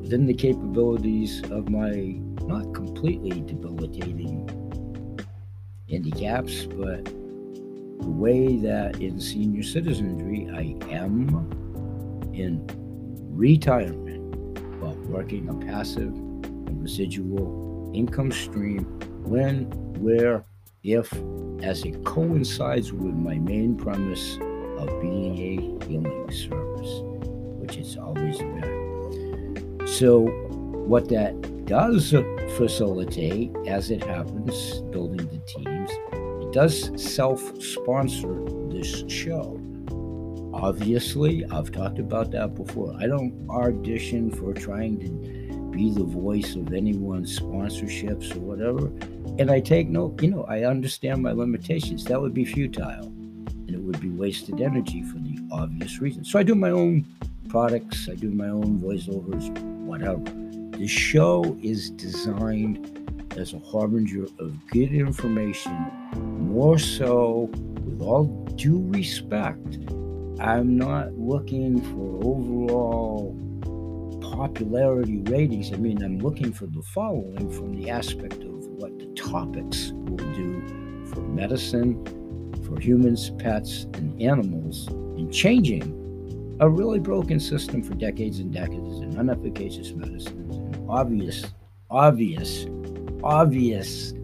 within 0.00 0.26
the 0.26 0.34
capabilities 0.34 1.42
of 1.50 1.68
my 1.68 2.20
not 2.46 2.74
completely 2.74 3.40
debilitating 3.42 4.48
handicaps, 5.88 6.64
but 6.64 7.04
the 7.04 8.10
way 8.10 8.56
that 8.56 9.00
in 9.00 9.20
senior 9.20 9.62
citizenry 9.62 10.48
I 10.52 10.74
am 10.92 11.28
in 12.32 12.66
retirement, 13.30 14.58
while 14.80 14.96
working 15.06 15.48
a 15.48 15.54
passive 15.66 16.12
and 16.12 16.82
residual 16.82 17.90
income 17.94 18.32
stream 18.32 18.84
when, 19.24 19.64
where, 20.00 20.44
if 20.82 21.12
as 21.62 21.84
it 21.84 22.04
coincides 22.04 22.92
with 22.92 23.14
my 23.14 23.38
main 23.38 23.76
premise 23.76 24.38
of 24.78 25.00
being 25.02 25.36
a 25.36 25.84
healing 25.86 26.30
service, 26.30 27.02
which 27.60 27.76
it's 27.76 27.96
always 27.96 28.38
been. 28.38 29.86
So, 29.86 30.26
what 30.86 31.08
that 31.10 31.66
does 31.66 32.12
facilitate, 32.56 33.54
as 33.66 33.90
it 33.90 34.02
happens, 34.02 34.80
building 34.90 35.28
the 35.28 35.38
teams, 35.46 35.90
it 36.44 36.52
does 36.52 36.90
self 36.96 37.40
sponsor 37.62 38.42
this 38.70 39.04
show. 39.06 39.60
Obviously, 40.54 41.44
I've 41.46 41.70
talked 41.70 41.98
about 41.98 42.30
that 42.32 42.54
before. 42.54 42.96
I 42.98 43.06
don't 43.06 43.46
audition 43.50 44.30
for 44.30 44.54
trying 44.54 44.98
to 45.00 45.70
be 45.70 45.90
the 45.90 46.04
voice 46.04 46.56
of 46.56 46.72
anyone's 46.72 47.38
sponsorships 47.38 48.34
or 48.34 48.40
whatever. 48.40 48.90
And 49.38 49.50
I 49.50 49.60
take 49.60 49.88
no, 49.88 50.14
you 50.20 50.30
know, 50.30 50.44
I 50.44 50.64
understand 50.64 51.22
my 51.22 51.32
limitations. 51.32 52.04
That 52.04 52.20
would 52.20 52.34
be 52.34 52.44
futile 52.44 53.04
and 53.04 53.70
it 53.70 53.80
would 53.80 54.00
be 54.00 54.10
wasted 54.10 54.60
energy 54.60 55.02
for 55.02 55.18
the 55.18 55.38
obvious 55.52 56.00
reason. 56.00 56.24
So 56.24 56.38
I 56.38 56.42
do 56.42 56.54
my 56.54 56.70
own 56.70 57.06
products, 57.48 58.08
I 58.08 58.14
do 58.14 58.30
my 58.30 58.48
own 58.48 58.78
voiceovers, 58.80 59.56
whatever. 59.84 60.22
The 60.76 60.86
show 60.86 61.56
is 61.62 61.90
designed 61.90 62.96
as 63.36 63.54
a 63.54 63.58
harbinger 63.60 64.24
of 64.38 64.66
good 64.68 64.92
information, 64.92 65.72
more 66.40 66.78
so 66.78 67.50
with 67.84 68.00
all 68.02 68.24
due 68.56 68.82
respect. 68.88 69.78
I'm 70.40 70.76
not 70.76 71.12
looking 71.18 71.80
for 71.80 72.26
overall 72.26 73.36
popularity 74.20 75.18
ratings. 75.26 75.72
I 75.72 75.76
mean, 75.76 76.02
I'm 76.02 76.18
looking 76.18 76.52
for 76.52 76.66
the 76.66 76.82
following 76.82 77.50
from 77.50 77.74
the 77.80 77.90
aspect 77.90 78.42
of 78.42 78.59
what 78.80 78.98
the 78.98 79.06
topics 79.14 79.92
will 79.92 80.16
do 80.16 81.04
for 81.12 81.20
medicine, 81.20 82.02
for 82.66 82.80
humans, 82.80 83.30
pets, 83.38 83.84
and 83.94 84.20
animals 84.22 84.88
in 85.18 85.30
changing 85.30 85.96
a 86.60 86.68
really 86.68 86.98
broken 86.98 87.38
system 87.38 87.82
for 87.82 87.94
decades 87.94 88.38
and 88.38 88.52
decades 88.52 88.98
and 89.00 89.16
unefficacious 89.18 89.92
medicines 89.92 90.56
and 90.56 90.90
obvious, 90.90 91.44
obvious, 91.90 92.66
obvious 93.22 94.14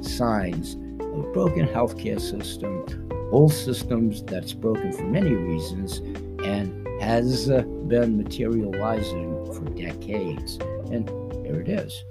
signs 0.00 0.74
of 1.00 1.18
a 1.18 1.32
broken 1.32 1.66
healthcare 1.66 2.20
system, 2.20 3.08
old 3.32 3.52
systems 3.52 4.22
that's 4.22 4.52
broken 4.52 4.92
for 4.92 5.04
many 5.04 5.30
reasons 5.30 5.98
and 6.44 6.86
has 7.00 7.50
uh, 7.50 7.62
been 7.88 8.16
materializing 8.16 9.44
for 9.52 9.64
decades. 9.70 10.58
And 10.92 11.08
here 11.44 11.60
it 11.60 11.68
is. 11.68 12.04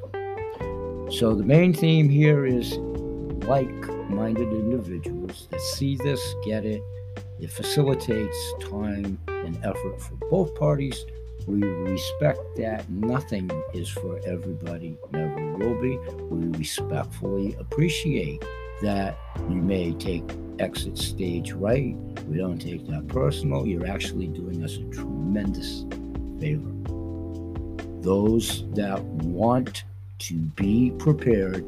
So 1.13 1.35
the 1.35 1.43
main 1.43 1.73
theme 1.73 2.09
here 2.09 2.43
is 2.43 2.75
like 3.45 3.69
minded 4.09 4.51
individuals 4.51 5.47
that 5.51 5.61
see 5.61 5.95
this, 5.95 6.19
get 6.43 6.65
it. 6.65 6.81
It 7.39 7.51
facilitates 7.51 8.53
time 8.59 9.19
and 9.27 9.55
effort 9.63 10.01
for 10.01 10.15
both 10.31 10.55
parties. 10.55 11.05
We 11.45 11.61
respect 11.61 12.39
that 12.57 12.89
nothing 12.89 13.51
is 13.75 13.89
for 13.89 14.21
everybody, 14.25 14.97
never 15.11 15.53
will 15.53 15.79
be. 15.79 15.99
We 16.31 16.47
respectfully 16.57 17.55
appreciate 17.59 18.43
that 18.81 19.15
you 19.49 19.57
may 19.57 19.93
take 19.93 20.23
exit 20.57 20.97
stage 20.97 21.51
right. 21.51 21.95
We 22.27 22.39
don't 22.39 22.57
take 22.57 22.87
that 22.87 23.07
personal. 23.07 23.67
You're 23.67 23.85
actually 23.85 24.29
doing 24.29 24.63
us 24.63 24.77
a 24.77 24.83
tremendous 24.85 25.85
favor. 26.39 26.71
Those 28.01 28.65
that 28.73 28.99
want 29.03 29.83
to 30.23 30.35
be 30.55 30.91
prepared 30.99 31.65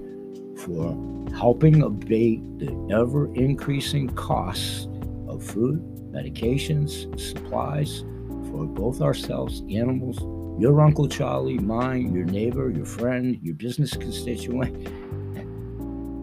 for 0.56 0.98
helping 1.36 1.82
abate 1.82 2.42
the 2.58 2.72
ever 2.90 3.34
increasing 3.36 4.08
costs 4.12 4.88
of 5.28 5.44
food, 5.44 5.82
medications, 6.12 7.20
supplies 7.20 8.06
for 8.50 8.66
both 8.66 9.02
ourselves, 9.02 9.62
animals, 9.70 10.18
your 10.58 10.80
Uncle 10.80 11.10
Charlie, 11.10 11.58
mine, 11.58 12.16
your 12.16 12.24
neighbor, 12.24 12.70
your 12.70 12.86
friend, 12.86 13.38
your 13.42 13.56
business 13.56 13.98
constituent. 13.98 14.88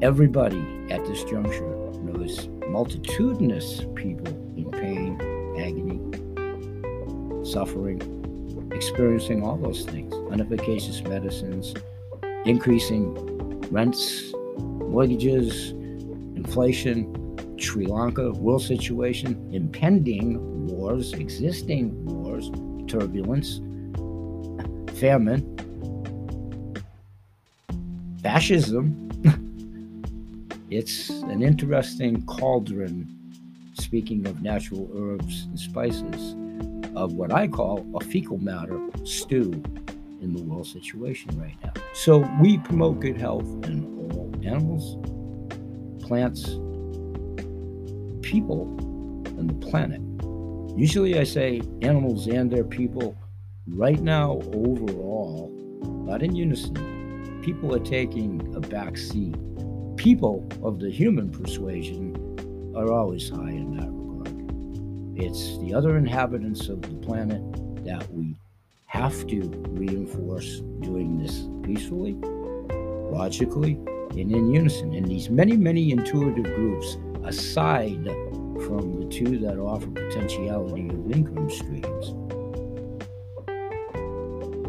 Everybody 0.02 0.64
at 0.88 1.04
this 1.04 1.22
juncture 1.24 1.76
knows 2.00 2.48
multitudinous 2.66 3.84
people 3.94 4.28
in 4.56 4.70
pain, 4.70 5.20
agony, 5.60 6.00
suffering, 7.44 8.00
experiencing 8.72 9.42
all 9.42 9.58
those 9.58 9.84
things 9.84 10.14
unefficacious 10.32 11.02
medicines, 11.02 11.74
increasing 12.44 13.14
rents, 13.70 14.32
mortgages, 14.58 15.70
inflation, 16.36 17.18
Sri 17.58 17.86
Lanka, 17.86 18.32
world 18.32 18.62
situation, 18.62 19.48
impending 19.52 20.66
wars, 20.66 21.12
existing 21.12 22.04
wars, 22.04 22.50
turbulence, 22.88 23.58
famine, 24.98 25.40
fascism. 28.22 29.08
it's 30.70 31.10
an 31.10 31.42
interesting 31.42 32.26
cauldron, 32.26 33.06
speaking 33.74 34.26
of 34.26 34.42
natural 34.42 34.90
herbs 34.96 35.44
and 35.44 35.58
spices, 35.58 36.34
of 36.96 37.12
what 37.12 37.32
I 37.32 37.46
call 37.46 37.86
a 37.94 38.04
fecal 38.04 38.38
matter 38.38 38.80
stew 39.04 39.62
in 40.22 40.32
the 40.32 40.42
world 40.42 40.66
situation 40.66 41.38
right 41.38 41.56
now. 41.62 41.72
So 41.94 42.18
we 42.40 42.58
promote 42.58 43.00
good 43.00 43.16
health 43.16 43.46
in 43.64 43.84
all 44.12 44.32
animals, 44.44 44.96
plants, 46.06 46.44
people, 48.22 48.68
and 49.38 49.50
the 49.50 49.66
planet. 49.66 50.00
Usually 50.78 51.18
I 51.18 51.24
say 51.24 51.60
animals 51.82 52.26
and 52.28 52.50
their 52.50 52.64
people. 52.64 53.16
Right 53.68 54.00
now, 54.00 54.40
overall, 54.54 55.50
not 56.06 56.22
in 56.22 56.34
unison, 56.34 57.40
people 57.42 57.74
are 57.74 57.84
taking 57.84 58.54
a 58.56 58.60
back 58.60 58.96
seat. 58.96 59.36
People 59.96 60.46
of 60.62 60.80
the 60.80 60.90
human 60.90 61.30
persuasion 61.30 62.16
are 62.76 62.90
always 62.90 63.28
high 63.28 63.50
in 63.50 63.76
that 63.76 63.88
regard. 63.90 65.22
It's 65.22 65.58
the 65.58 65.74
other 65.74 65.96
inhabitants 65.96 66.68
of 66.68 66.82
the 66.82 66.94
planet 67.06 67.42
that 67.84 68.10
we 68.12 68.36
have 68.92 69.26
to 69.26 69.40
reinforce 69.70 70.60
doing 70.80 71.16
this 71.16 71.46
peacefully, 71.62 72.12
logically, 73.10 73.72
and 74.10 74.30
in 74.30 74.52
unison. 74.52 74.92
And 74.92 75.06
these 75.06 75.30
many, 75.30 75.56
many 75.56 75.92
intuitive 75.92 76.44
groups, 76.44 76.98
aside 77.24 78.04
from 78.66 79.00
the 79.00 79.06
two 79.10 79.38
that 79.38 79.56
offer 79.58 79.86
potentiality 79.86 80.90
of 80.90 81.10
income 81.10 81.48
streams, 81.48 82.12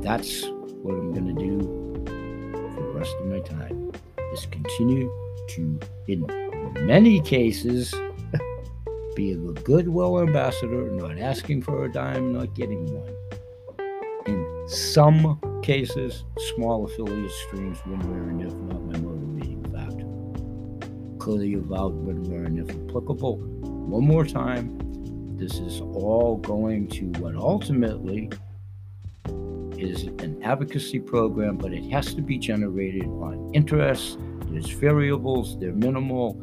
that's 0.02 0.46
what 0.84 0.94
I'm 0.96 1.14
going 1.14 1.36
to 1.36 1.42
do 1.44 1.60
for 2.76 2.82
the 2.82 2.92
rest 2.98 3.14
of 3.20 3.26
my 3.26 3.42
time 3.42 3.92
is 4.32 4.46
continue 4.46 5.12
to, 5.50 5.80
in 6.08 6.26
many 6.86 7.20
cases, 7.20 7.94
be 9.18 9.34
a 9.34 9.36
goodwill 9.36 10.22
ambassador, 10.22 10.90
not 10.92 11.20
asking 11.20 11.62
for 11.62 11.84
a 11.84 11.92
dime, 11.92 12.32
not 12.32 12.54
getting 12.54 12.86
one 12.86 13.23
some 14.74 15.40
cases, 15.62 16.26
small 16.56 16.86
affiliate 16.86 17.32
streams 17.48 17.80
when, 17.86 18.00
where, 18.10 18.30
and 18.30 18.42
if 18.42 18.54
not 18.54 18.82
my 18.84 18.98
motivating 19.00 19.64
factor. 19.72 21.18
Clearly 21.20 21.54
avowed 21.54 21.94
when, 21.94 22.24
where, 22.24 22.44
and 22.44 22.60
if 22.60 22.70
applicable. 22.70 23.38
One 23.38 24.06
more 24.06 24.26
time, 24.26 24.78
this 25.38 25.60
is 25.60 25.82
all 25.82 26.38
going 26.38 26.88
to 26.90 27.06
what 27.20 27.36
ultimately 27.36 28.30
is 29.78 30.04
an 30.04 30.42
advocacy 30.44 31.00
program, 31.00 31.58
but 31.58 31.74
it 31.74 31.90
has 31.92 32.14
to 32.16 32.22
be 32.22 32.38
generated 32.38 33.06
on 33.06 33.52
interest. 33.54 34.18
There's 34.48 34.70
variables, 34.70 35.60
they're 35.60 35.74
minimal, 35.74 36.34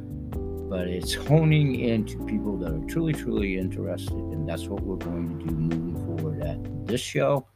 but 0.70 0.86
it's 0.86 1.14
honing 1.14 1.80
into 1.80 2.24
people 2.26 2.56
that 2.58 2.72
are 2.72 2.86
truly, 2.86 3.12
truly 3.12 3.58
interested. 3.58 4.12
And 4.12 4.48
that's 4.48 4.66
what 4.66 4.82
we're 4.82 4.96
going 4.96 5.38
to 5.38 5.44
do 5.46 5.54
moving 5.54 5.96
forward 6.04 6.42
at 6.42 6.86
this 6.86 7.00
show 7.00 7.46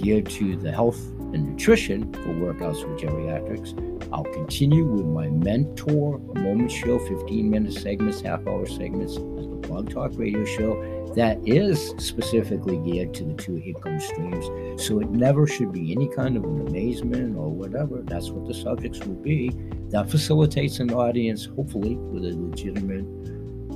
geared 0.00 0.26
to 0.30 0.56
the 0.56 0.72
health 0.72 1.00
and 1.32 1.50
nutrition 1.50 2.12
for 2.12 2.30
workouts 2.30 2.86
with 2.88 3.00
geriatrics. 3.00 3.74
I'll 4.12 4.24
continue 4.24 4.84
with 4.84 5.06
my 5.06 5.28
mentor 5.28 6.18
moment 6.34 6.72
show, 6.72 6.98
15 6.98 7.50
minute 7.50 7.72
segments, 7.72 8.20
half 8.20 8.46
hour 8.46 8.66
segments 8.66 9.12
as 9.12 9.48
the 9.48 9.60
blog 9.62 9.90
talk 9.90 10.12
radio 10.14 10.44
show 10.44 11.00
that 11.14 11.38
is 11.46 11.92
specifically 11.98 12.78
geared 12.78 13.12
to 13.14 13.24
the 13.24 13.34
two 13.34 13.58
income 13.58 13.98
streams. 14.00 14.46
So 14.84 15.00
it 15.00 15.10
never 15.10 15.46
should 15.46 15.72
be 15.72 15.92
any 15.92 16.08
kind 16.08 16.36
of 16.36 16.44
an 16.44 16.68
amazement 16.68 17.36
or 17.36 17.50
whatever. 17.50 18.02
That's 18.02 18.30
what 18.30 18.46
the 18.46 18.54
subjects 18.54 19.00
will 19.00 19.16
be. 19.16 19.50
That 19.90 20.08
facilitates 20.08 20.78
an 20.78 20.92
audience, 20.92 21.46
hopefully, 21.46 21.96
with 21.96 22.24
a 22.24 22.36
legitimate 22.36 23.04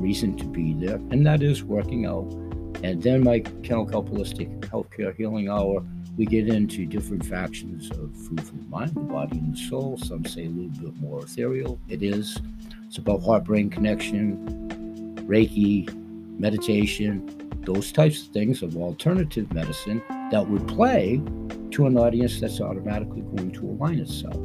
reason 0.00 0.36
to 0.38 0.44
be 0.44 0.74
there. 0.74 0.96
And 1.10 1.26
that 1.26 1.42
is 1.42 1.64
working 1.64 2.06
out. 2.06 2.32
And 2.84 3.02
then 3.02 3.24
my 3.24 3.40
chemical 3.62 4.04
holistic 4.04 4.60
healthcare 4.60 5.16
healing 5.16 5.48
hour 5.48 5.84
we 6.16 6.26
get 6.26 6.48
into 6.48 6.86
different 6.86 7.24
factions 7.26 7.90
of 7.90 8.14
food 8.14 8.40
for 8.40 8.54
the 8.54 8.68
mind, 8.68 8.94
the 8.94 9.00
body, 9.00 9.38
and 9.38 9.54
the 9.54 9.58
soul. 9.58 9.96
Some 9.98 10.24
say 10.24 10.46
a 10.46 10.48
little 10.48 10.90
bit 10.90 11.00
more 11.00 11.22
ethereal. 11.22 11.78
It 11.88 12.02
is. 12.02 12.38
It's 12.86 12.98
about 12.98 13.22
heart 13.22 13.44
brain 13.44 13.70
connection, 13.70 15.18
Reiki, 15.26 15.92
meditation, 16.38 17.50
those 17.64 17.90
types 17.90 18.22
of 18.22 18.28
things 18.28 18.62
of 18.62 18.76
alternative 18.76 19.52
medicine 19.52 20.02
that 20.30 20.48
would 20.48 20.68
play 20.68 21.20
to 21.72 21.86
an 21.86 21.98
audience 21.98 22.40
that's 22.40 22.60
automatically 22.60 23.22
going 23.22 23.50
to 23.50 23.66
align 23.66 23.98
itself. 23.98 24.36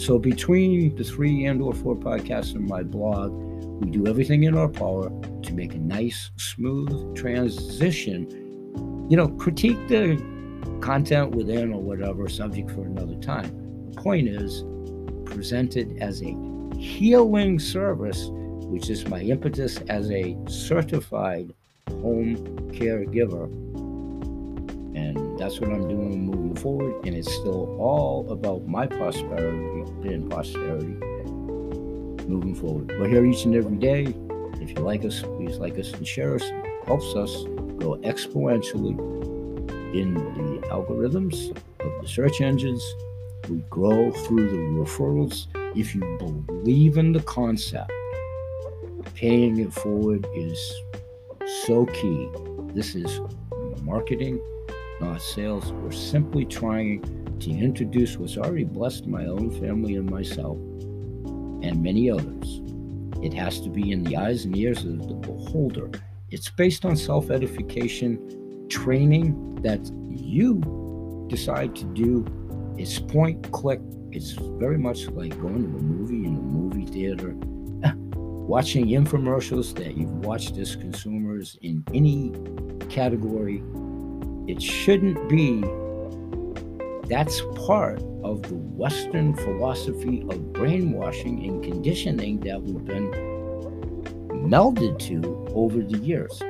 So 0.00 0.18
between 0.18 0.96
the 0.96 1.04
three 1.04 1.44
and 1.44 1.60
or 1.60 1.74
four 1.74 1.96
podcasts 1.96 2.54
in 2.54 2.66
my 2.66 2.82
blog, 2.82 3.32
we 3.82 3.90
do 3.90 4.06
everything 4.06 4.44
in 4.44 4.56
our 4.56 4.68
power 4.68 5.10
to 5.42 5.52
make 5.52 5.74
a 5.74 5.78
nice, 5.78 6.30
smooth 6.36 7.14
transition. 7.16 8.26
You 9.10 9.16
know, 9.16 9.28
critique 9.28 9.88
the 9.88 10.22
content 10.80 11.30
within 11.32 11.72
or 11.72 11.80
whatever, 11.80 12.28
subject 12.28 12.70
for 12.70 12.82
another 12.82 13.16
time. 13.16 13.90
The 13.90 14.00
point 14.00 14.28
is 14.28 14.64
presented 15.24 15.98
as 16.00 16.22
a 16.22 16.36
healing 16.76 17.58
service, 17.58 18.28
which 18.30 18.90
is 18.90 19.06
my 19.08 19.20
impetus 19.20 19.78
as 19.88 20.10
a 20.10 20.36
certified 20.48 21.52
home 21.88 22.36
caregiver. 22.72 23.44
And 24.96 25.38
that's 25.38 25.60
what 25.60 25.70
I'm 25.70 25.88
doing 25.88 26.26
moving 26.26 26.56
forward. 26.56 27.06
And 27.06 27.14
it's 27.14 27.32
still 27.32 27.76
all 27.80 28.30
about 28.30 28.66
my 28.66 28.86
prosperity 28.86 30.14
and 30.14 30.30
posterity 30.30 30.96
moving 32.26 32.54
forward. 32.54 32.88
We're 32.98 33.08
here 33.08 33.24
each 33.24 33.44
and 33.44 33.54
every 33.54 33.76
day. 33.76 34.14
If 34.60 34.70
you 34.70 34.76
like 34.76 35.04
us, 35.04 35.22
please 35.22 35.58
like 35.58 35.78
us 35.78 35.92
and 35.92 36.06
share 36.06 36.34
us. 36.34 36.42
It 36.42 36.86
helps 36.86 37.14
us 37.14 37.44
grow 37.78 37.96
exponentially 38.02 39.19
in 39.94 40.14
the 40.14 40.66
algorithms 40.68 41.50
of 41.80 42.02
the 42.02 42.08
search 42.08 42.40
engines. 42.40 42.84
We 43.48 43.58
grow 43.70 44.12
through 44.12 44.50
the 44.50 44.56
referrals. 44.56 45.46
If 45.76 45.94
you 45.94 46.00
believe 46.18 46.98
in 46.98 47.12
the 47.12 47.22
concept, 47.22 47.90
paying 49.14 49.58
it 49.58 49.72
forward 49.72 50.26
is 50.34 50.74
so 51.66 51.86
key. 51.86 52.28
This 52.74 52.94
is 52.94 53.20
marketing, 53.82 54.40
not 55.00 55.20
sales. 55.20 55.72
We're 55.72 55.90
simply 55.90 56.44
trying 56.44 57.02
to 57.40 57.50
introduce 57.50 58.16
what's 58.16 58.36
already 58.36 58.64
blessed 58.64 59.06
my 59.06 59.26
own 59.26 59.50
family 59.50 59.96
and 59.96 60.08
myself 60.08 60.56
and 60.56 61.82
many 61.82 62.10
others. 62.10 62.60
It 63.22 63.34
has 63.34 63.60
to 63.62 63.68
be 63.68 63.92
in 63.92 64.04
the 64.04 64.16
eyes 64.16 64.44
and 64.44 64.56
ears 64.56 64.84
of 64.84 65.08
the 65.08 65.14
beholder. 65.14 65.90
It's 66.30 66.48
based 66.50 66.84
on 66.84 66.96
self 66.96 67.30
edification 67.30 68.39
training 68.70 69.56
that 69.62 69.80
you 70.08 71.26
decide 71.28 71.76
to 71.76 71.84
do 71.84 72.24
is 72.78 72.98
point 72.98 73.50
click. 73.52 73.80
It's 74.12 74.32
very 74.32 74.78
much 74.78 75.06
like 75.08 75.38
going 75.40 75.62
to 75.62 75.78
a 75.78 75.82
movie 75.82 76.24
in 76.26 76.36
a 76.36 76.40
movie 76.40 76.86
theater, 76.86 77.34
watching 78.16 78.86
infomercials 78.86 79.74
that 79.76 79.96
you've 79.96 80.24
watched 80.24 80.56
as 80.56 80.76
consumers 80.76 81.58
in 81.62 81.84
any 81.92 82.32
category. 82.88 83.62
It 84.48 84.62
shouldn't 84.62 85.28
be. 85.28 85.60
That's 87.08 87.42
part 87.66 88.00
of 88.22 88.42
the 88.42 88.54
Western 88.54 89.34
philosophy 89.34 90.22
of 90.30 90.52
brainwashing 90.52 91.44
and 91.44 91.62
conditioning 91.62 92.38
that 92.40 92.62
we've 92.62 92.84
been 92.84 93.10
melded 94.48 94.98
to 95.00 95.46
over 95.54 95.82
the 95.82 95.98
years. 95.98 96.40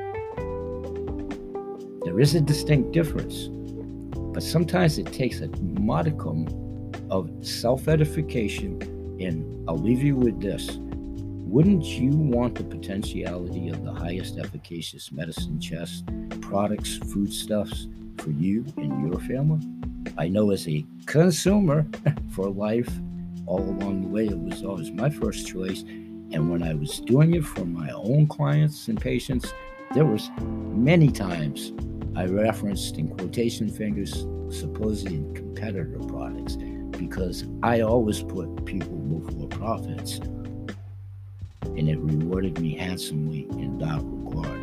There 2.05 2.21
is 2.21 2.35
a 2.35 2.41
distinct 2.41 2.93
difference 2.93 3.49
but 4.33 4.43
sometimes 4.43 4.97
it 4.97 5.07
takes 5.13 5.41
a 5.41 5.49
modicum 5.61 6.47
of 7.11 7.31
self 7.43 7.89
edification. 7.89 8.81
And 9.21 9.69
I'll 9.69 9.77
leave 9.77 10.03
you 10.03 10.17
with 10.17 10.41
this 10.41 10.79
wouldn't 10.81 11.85
you 11.85 12.11
want 12.11 12.55
the 12.55 12.63
potentiality 12.63 13.71
of 13.71 13.85
the 13.85 13.93
highest 13.93 14.39
efficacious 14.39 15.11
medicine 15.11 15.61
chest, 15.61 16.05
products, 16.41 16.99
foodstuffs 17.13 17.89
for 18.19 18.31
you 18.31 18.65
and 18.77 19.11
your 19.11 19.21
family? 19.21 19.67
I 20.17 20.29
know 20.29 20.53
as 20.53 20.69
a 20.69 20.87
consumer 21.07 21.87
for 22.31 22.49
life, 22.49 22.89
all 23.47 23.59
along 23.59 24.03
the 24.03 24.09
way, 24.09 24.27
it 24.27 24.39
was 24.39 24.63
always 24.63 24.93
my 24.93 25.11
first 25.11 25.49
choice. 25.49 25.83
And 26.33 26.49
when 26.49 26.63
I 26.63 26.75
was 26.75 27.01
doing 27.01 27.35
it 27.35 27.45
for 27.45 27.65
my 27.65 27.91
own 27.91 28.29
clients 28.29 28.87
and 28.87 29.01
patients, 29.01 29.53
there 29.93 30.05
was 30.05 30.31
many 30.39 31.11
times 31.11 31.73
I 32.15 32.27
referenced 32.27 32.97
in 32.97 33.09
quotation 33.09 33.69
fingers 33.69 34.25
supposed 34.49 35.09
competitor 35.09 35.99
products 36.07 36.57
because 36.97 37.45
I 37.65 37.81
always 37.81 38.23
put 38.23 38.65
people 38.65 38.97
before 38.97 39.49
profits 39.49 40.19
and 41.65 41.89
it 41.89 41.99
rewarded 41.99 42.61
me 42.61 42.77
handsomely 42.77 43.49
in 43.51 43.79
that 43.79 44.01
regard. 44.01 44.61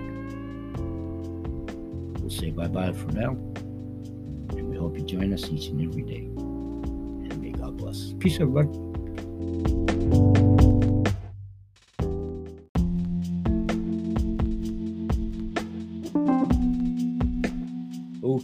We'll 2.22 2.30
say 2.30 2.52
bye 2.52 2.68
bye 2.68 2.94
for 2.94 3.12
now, 3.12 3.32
and 3.32 4.70
we 4.70 4.78
hope 4.78 4.98
you 4.98 5.04
join 5.04 5.34
us 5.34 5.50
each 5.50 5.68
and 5.68 5.82
every 5.82 6.04
day. 6.04 6.26
And 6.26 7.42
may 7.42 7.52
God 7.52 7.76
bless. 7.76 8.14
Peace, 8.20 8.40
everybody. 8.40 8.87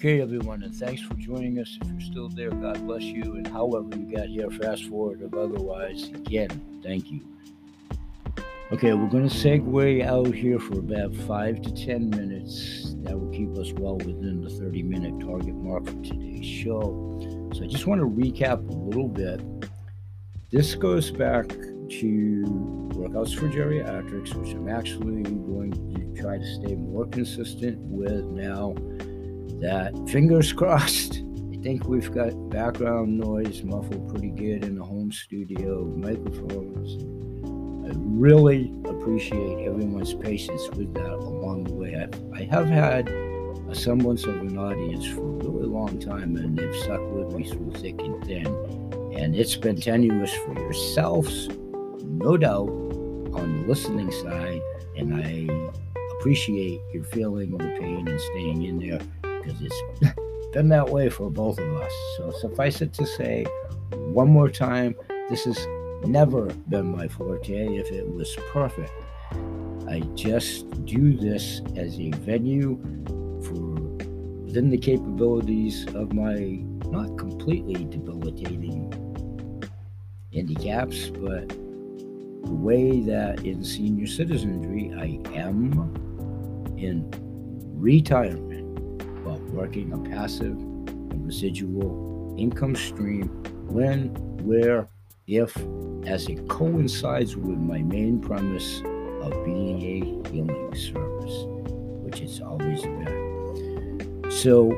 Okay, 0.03 0.19
everyone, 0.19 0.63
and 0.63 0.75
thanks 0.75 1.01
for 1.01 1.13
joining 1.13 1.59
us. 1.59 1.77
If 1.81 1.87
you're 1.87 2.01
still 2.01 2.27
there, 2.27 2.49
God 2.49 2.85
bless 2.85 3.03
you. 3.03 3.35
And 3.35 3.47
however 3.47 3.87
you 3.95 4.13
got 4.13 4.27
here, 4.27 4.51
fast 4.51 4.83
forward 4.89 5.21
or 5.21 5.39
otherwise, 5.39 6.09
again, 6.09 6.81
thank 6.83 7.09
you. 7.09 7.21
Okay, 8.73 8.91
we're 8.91 9.07
going 9.07 9.29
to 9.29 9.33
segue 9.33 10.05
out 10.05 10.35
here 10.35 10.59
for 10.59 10.79
about 10.79 11.15
five 11.15 11.61
to 11.61 11.71
10 11.73 12.09
minutes. 12.09 12.95
That 13.03 13.17
will 13.17 13.31
keep 13.31 13.57
us 13.57 13.71
well 13.71 13.95
within 13.95 14.41
the 14.41 14.49
30 14.49 14.83
minute 14.83 15.25
target 15.25 15.55
mark 15.55 15.85
for 15.85 16.03
today's 16.03 16.45
show. 16.45 17.49
So 17.53 17.63
I 17.63 17.67
just 17.67 17.87
want 17.87 18.01
to 18.01 18.05
recap 18.05 18.67
a 18.67 18.73
little 18.73 19.07
bit. 19.07 19.39
This 20.51 20.75
goes 20.75 21.11
back 21.11 21.47
to 21.47 22.43
Workouts 22.93 23.39
for 23.39 23.47
Geriatrics, 23.47 24.35
which 24.35 24.53
I'm 24.53 24.67
actually 24.67 25.23
going 25.23 25.71
to 25.95 26.21
try 26.21 26.39
to 26.39 26.55
stay 26.55 26.75
more 26.75 27.05
consistent 27.05 27.77
with 27.79 28.25
now 28.25 28.75
that 29.63 29.93
fingers 30.09 30.51
crossed. 30.61 31.23
I 31.53 31.57
think 31.63 31.87
we've 31.87 32.11
got 32.11 32.49
background 32.49 33.17
noise 33.17 33.63
muffled 33.63 34.09
pretty 34.09 34.29
good 34.29 34.65
in 34.65 34.75
the 34.75 34.83
home 34.83 35.11
studio, 35.11 35.85
microphones. 35.95 37.01
I 37.87 37.95
really 37.95 38.73
appreciate 38.85 39.65
everyone's 39.65 40.13
patience 40.13 40.69
with 40.71 40.93
that 40.95 41.13
along 41.13 41.63
the 41.63 41.73
way. 41.73 41.95
I've, 41.95 42.13
I 42.33 42.43
have 42.53 42.67
had 42.67 43.07
a 43.69 43.73
semblance 43.73 44.25
of 44.25 44.35
an 44.35 44.57
audience 44.57 45.07
for 45.07 45.21
a 45.21 45.49
really 45.49 45.65
long 45.65 45.97
time, 45.97 46.35
and 46.35 46.57
they've 46.57 46.75
stuck 46.75 47.01
with 47.11 47.33
me 47.33 47.49
through 47.49 47.71
thick 47.71 48.01
and 48.01 48.21
thin. 48.25 48.47
And 49.17 49.33
it's 49.33 49.55
been 49.55 49.79
tenuous 49.79 50.33
for 50.33 50.59
yourselves, 50.59 51.47
no 52.03 52.35
doubt, 52.35 52.67
on 52.67 53.61
the 53.61 53.67
listening 53.67 54.11
side. 54.11 54.61
And 54.97 55.15
I 55.15 55.47
appreciate 56.19 56.81
your 56.93 57.05
feeling 57.05 57.51
the 57.51 57.77
pain 57.79 58.07
and 58.07 58.19
staying 58.19 58.63
in 58.63 58.79
there 58.79 58.99
because 59.43 59.61
it's 59.61 60.13
been 60.53 60.69
that 60.69 60.89
way 60.89 61.09
for 61.09 61.29
both 61.29 61.59
of 61.59 61.77
us. 61.77 61.91
So 62.17 62.31
suffice 62.31 62.81
it 62.81 62.93
to 62.93 63.05
say, 63.05 63.45
one 63.91 64.29
more 64.29 64.49
time, 64.49 64.95
this 65.29 65.45
has 65.45 65.67
never 66.05 66.45
been 66.69 66.95
my 66.95 67.07
forte 67.07 67.77
if 67.77 67.91
it 67.91 68.07
was 68.07 68.35
perfect. 68.51 68.91
I 69.89 69.99
just 70.15 70.69
do 70.85 71.17
this 71.17 71.61
as 71.75 71.99
a 71.99 72.11
venue 72.11 72.77
for 73.43 73.73
within 74.43 74.69
the 74.69 74.77
capabilities 74.77 75.85
of 75.95 76.13
my 76.13 76.63
not 76.89 77.17
completely 77.17 77.85
debilitating 77.85 78.91
handicaps, 80.33 81.09
but 81.09 81.49
the 81.49 82.53
way 82.53 82.99
that 83.01 83.43
in 83.45 83.63
senior 83.63 84.05
citizenry 84.05 84.93
I 84.95 85.19
am 85.35 85.73
in 86.77 87.09
retirement, 87.73 88.52
working 89.53 89.93
a 89.93 89.97
passive 90.09 90.57
and 90.57 91.25
residual 91.25 92.35
income 92.37 92.75
stream 92.75 93.27
when, 93.69 94.09
where, 94.43 94.87
if 95.27 95.55
as 96.05 96.27
it 96.27 96.47
coincides 96.49 97.35
with 97.37 97.57
my 97.57 97.81
main 97.81 98.19
premise 98.19 98.81
of 99.21 99.45
being 99.45 99.81
a 99.81 100.29
healing 100.29 100.75
service, 100.75 101.45
which 102.03 102.19
it's 102.19 102.41
always 102.41 102.81
been. 102.81 104.25
So, 104.29 104.71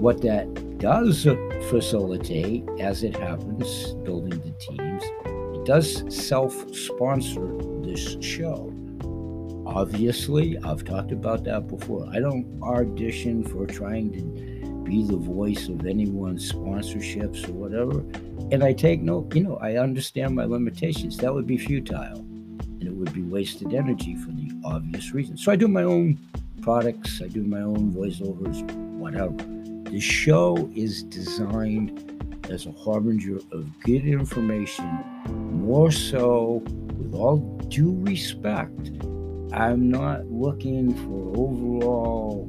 what 0.00 0.22
that 0.22 0.78
does 0.78 1.24
facilitate, 1.68 2.64
as 2.80 3.02
it 3.02 3.16
happens, 3.16 3.92
building 4.04 4.40
the 4.40 4.52
teams, 4.58 5.02
it 5.56 5.66
does 5.66 6.04
self 6.08 6.52
sponsor 6.74 7.56
this 7.82 8.16
show. 8.20 8.71
Obviously, 9.74 10.58
I've 10.58 10.84
talked 10.84 11.12
about 11.12 11.44
that 11.44 11.66
before. 11.66 12.06
I 12.12 12.20
don't 12.20 12.62
audition 12.62 13.42
for 13.42 13.66
trying 13.66 14.12
to 14.12 14.82
be 14.84 15.02
the 15.02 15.16
voice 15.16 15.68
of 15.68 15.86
anyone's 15.86 16.52
sponsorships 16.52 17.48
or 17.48 17.52
whatever. 17.52 18.00
And 18.52 18.62
I 18.62 18.74
take 18.74 19.00
no, 19.00 19.26
you 19.32 19.42
know, 19.42 19.56
I 19.56 19.76
understand 19.76 20.34
my 20.34 20.44
limitations. 20.44 21.16
That 21.16 21.32
would 21.32 21.46
be 21.46 21.56
futile 21.56 22.18
and 22.18 22.82
it 22.82 22.92
would 22.94 23.14
be 23.14 23.22
wasted 23.22 23.72
energy 23.72 24.14
for 24.16 24.30
the 24.32 24.50
obvious 24.62 25.14
reason. 25.14 25.38
So 25.38 25.50
I 25.50 25.56
do 25.56 25.68
my 25.68 25.84
own 25.84 26.18
products, 26.60 27.22
I 27.22 27.28
do 27.28 27.42
my 27.42 27.62
own 27.62 27.92
voiceovers, 27.92 28.70
whatever. 28.98 29.36
The 29.90 30.00
show 30.00 30.70
is 30.74 31.02
designed 31.04 32.46
as 32.50 32.66
a 32.66 32.72
harbinger 32.72 33.38
of 33.52 33.80
good 33.80 34.04
information, 34.04 34.86
more 35.64 35.90
so 35.90 36.62
with 36.98 37.14
all 37.14 37.38
due 37.68 37.96
respect. 38.00 38.90
I'm 39.52 39.90
not 39.90 40.26
looking 40.30 40.94
for 40.94 41.36
overall 41.36 42.48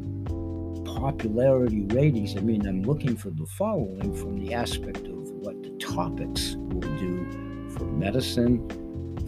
popularity 0.85 1.85
ratings. 1.87 2.37
I 2.37 2.39
mean, 2.39 2.65
I'm 2.65 2.83
looking 2.83 3.17
for 3.17 3.29
the 3.29 3.45
following 3.45 4.15
from 4.15 4.39
the 4.39 4.53
aspect 4.53 5.05
of 5.07 5.29
what 5.31 5.61
the 5.63 5.71
topics 5.71 6.55
will 6.55 6.79
do 6.97 7.69
for 7.77 7.83
medicine, 7.83 8.65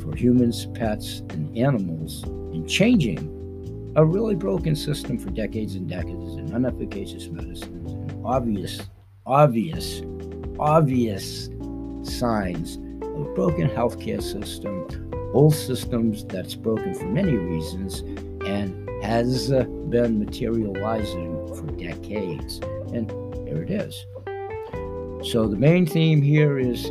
for 0.02 0.16
humans, 0.16 0.68
pets, 0.68 1.20
and 1.32 1.58
animals 1.58 2.24
in 2.54 2.66
changing 2.66 3.32
a 3.98 4.06
really 4.06 4.36
broken 4.36 4.76
system 4.76 5.18
for 5.18 5.30
decades 5.32 5.76
and 5.76 5.90
decades 5.90 6.36
and 6.36 6.54
unefficacious 6.54 7.28
medicines 7.28 7.92
and 7.92 8.26
obvious, 8.26 8.82
obvious, 9.26 10.02
obvious 10.60 11.50
signs 12.04 12.78
of 13.02 13.20
a 13.20 13.34
broken 13.34 13.68
healthcare 13.70 14.22
system, 14.22 14.88
old 15.36 15.54
systems 15.54 16.24
that's 16.26 16.56
broken 16.56 16.94
for 16.94 17.08
many 17.08 17.34
reasons 17.34 18.00
and 18.48 18.90
has 19.04 19.52
uh, 19.52 19.64
been 19.90 20.18
materializing 20.18 21.36
for 21.56 21.68
decades. 21.78 22.60
And 22.94 23.12
here 23.46 23.62
it 23.62 23.70
is. 23.70 24.06
So 25.30 25.48
the 25.48 25.58
main 25.58 25.86
theme 25.86 26.22
here 26.22 26.58
is 26.58 26.86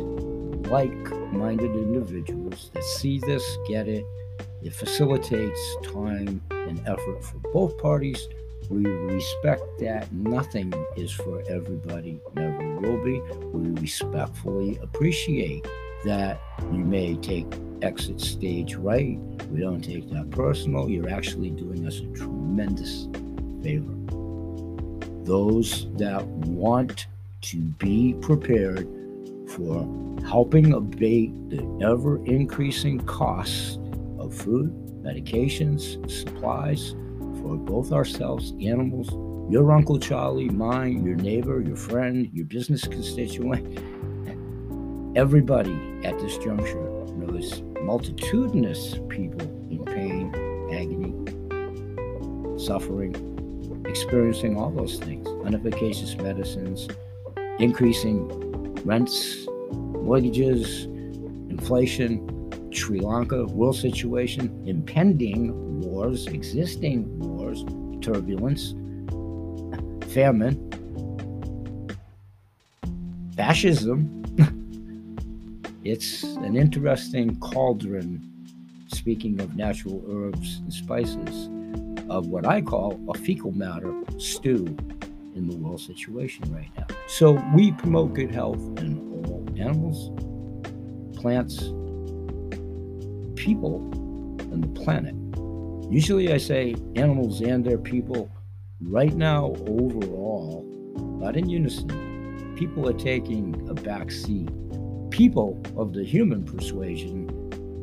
like 0.69 0.93
minded 1.33 1.71
individuals 1.75 2.69
that 2.73 2.83
see 2.83 3.19
this, 3.19 3.43
get 3.67 3.87
it. 3.87 4.05
It 4.61 4.73
facilitates 4.73 5.77
time 5.83 6.41
and 6.51 6.79
effort 6.87 7.23
for 7.23 7.37
both 7.51 7.77
parties. 7.79 8.27
We 8.69 8.85
respect 8.85 9.63
that 9.79 10.11
nothing 10.11 10.73
is 10.95 11.11
for 11.11 11.41
everybody, 11.49 12.19
never 12.35 12.75
will 12.79 13.03
be. 13.03 13.19
We 13.53 13.71
respectfully 13.81 14.77
appreciate 14.81 15.65
that 16.05 16.39
you 16.71 16.79
may 16.79 17.15
take 17.17 17.45
exit 17.81 18.21
stage 18.21 18.75
right. 18.75 19.19
We 19.51 19.59
don't 19.59 19.81
take 19.81 20.09
that 20.11 20.31
personal. 20.31 20.89
You're 20.89 21.09
actually 21.09 21.49
doing 21.49 21.85
us 21.85 21.99
a 21.99 22.05
tremendous 22.17 23.07
favor. 23.61 23.93
Those 25.23 25.87
that 25.97 26.25
want 26.25 27.07
to 27.41 27.57
be 27.57 28.15
prepared 28.21 28.87
for 29.47 29.87
helping 30.25 30.73
abate 30.73 31.31
the 31.49 31.63
ever 31.83 32.23
increasing 32.25 32.99
costs 33.01 33.77
of 34.17 34.33
food, 34.33 34.71
medications, 35.03 36.09
supplies 36.09 36.95
for 37.41 37.55
both 37.55 37.91
ourselves, 37.91 38.53
animals, 38.61 39.09
your 39.51 39.71
Uncle 39.71 39.99
Charlie, 39.99 40.49
mine, 40.49 41.05
your 41.05 41.15
neighbor, 41.15 41.61
your 41.61 41.75
friend, 41.75 42.29
your 42.33 42.45
business 42.45 42.87
constituent. 42.87 43.79
Everybody 45.15 45.71
at 46.03 46.19
this 46.19 46.37
juncture 46.39 46.89
knows 47.15 47.61
multitudinous 47.81 48.95
people 49.07 49.43
in 49.69 49.85
pain, 49.85 50.29
agony, 50.73 51.13
suffering, 52.59 53.15
experiencing 53.87 54.57
all 54.57 54.71
those 54.71 54.99
things, 54.99 55.25
unefficacious 55.45 56.17
medicines, 56.17 56.89
increasing 57.59 58.27
rents, 58.83 59.47
mortgages, 59.71 60.83
inflation, 61.49 62.19
Sri 62.73 62.99
Lanka, 62.99 63.45
world 63.45 63.77
situation, 63.77 64.63
impending 64.67 65.79
wars, 65.79 66.27
existing 66.27 67.05
wars, 67.19 67.63
turbulence, 68.01 68.73
famine, 70.13 70.59
fascism. 73.37 74.24
It's 75.85 76.23
an 76.23 76.57
interesting 76.57 77.39
cauldron, 77.39 78.19
speaking 78.87 79.39
of 79.39 79.55
natural 79.55 80.03
herbs 80.09 80.57
and 80.57 80.73
spices, 80.73 81.47
of 82.09 82.25
what 82.25 82.47
I 82.47 82.61
call 82.61 82.99
a 83.07 83.13
fecal 83.15 83.51
matter 83.51 83.93
stew 84.17 84.65
in 85.35 85.47
the 85.47 85.55
world 85.57 85.79
situation 85.79 86.51
right 86.51 86.71
now. 86.75 86.87
So 87.07 87.33
we 87.53 87.71
promote 87.73 88.15
good 88.15 88.31
health 88.31 88.57
in 88.79 88.97
all 89.27 89.45
animals, 89.59 90.09
plants, 91.19 91.59
people, 93.35 93.77
and 94.51 94.63
the 94.63 94.81
planet. 94.81 95.13
Usually 95.91 96.33
I 96.33 96.37
say 96.37 96.75
animals 96.95 97.41
and 97.41 97.63
their 97.63 97.77
people. 97.77 98.31
Right 98.81 99.13
now, 99.13 99.53
overall, 99.67 100.65
not 101.19 101.37
in 101.37 101.47
unison, 101.47 102.55
people 102.57 102.89
are 102.89 102.93
taking 102.93 103.69
a 103.69 103.75
back 103.75 104.09
seat. 104.09 104.49
People 105.15 105.57
of 105.77 105.93
the 105.93 106.03
human 106.03 106.43
persuasion 106.43 107.29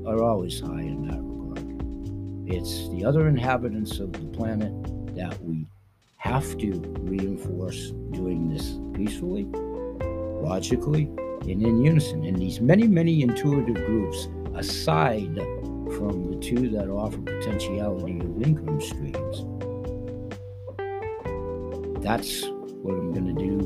are 0.07 0.23
always 0.23 0.61
high 0.61 0.83
in 0.83 1.07
that 1.07 1.19
regard. 1.19 2.47
It's 2.47 2.91
the 2.91 3.07
other 3.07 3.27
inhabitants 3.27 4.01
of 4.01 4.13
the 4.13 4.27
planet 4.37 4.71
that 5.17 5.43
we 5.43 5.67
have 6.19 6.59
to 6.59 6.73
reinforce 7.01 7.93
doing 8.11 8.51
this 8.51 8.79
peacefully, 8.93 9.45
logically, 10.43 11.05
and 11.41 11.63
in 11.63 11.83
unison. 11.83 12.23
And 12.27 12.37
these 12.37 12.61
many, 12.61 12.87
many 12.87 13.23
intuitive 13.23 13.77
groups, 13.77 14.29
aside 14.55 15.35
from 15.97 16.31
the 16.33 16.39
two 16.39 16.69
that 16.69 16.91
offer 16.91 17.17
potentiality 17.17 18.21
of 18.21 18.43
income 18.43 18.79
streams, 18.79 19.47
that's 22.05 22.43
what 22.83 22.93
I'm 22.93 23.15
going 23.15 23.35
to 23.35 23.43
do 23.43 23.59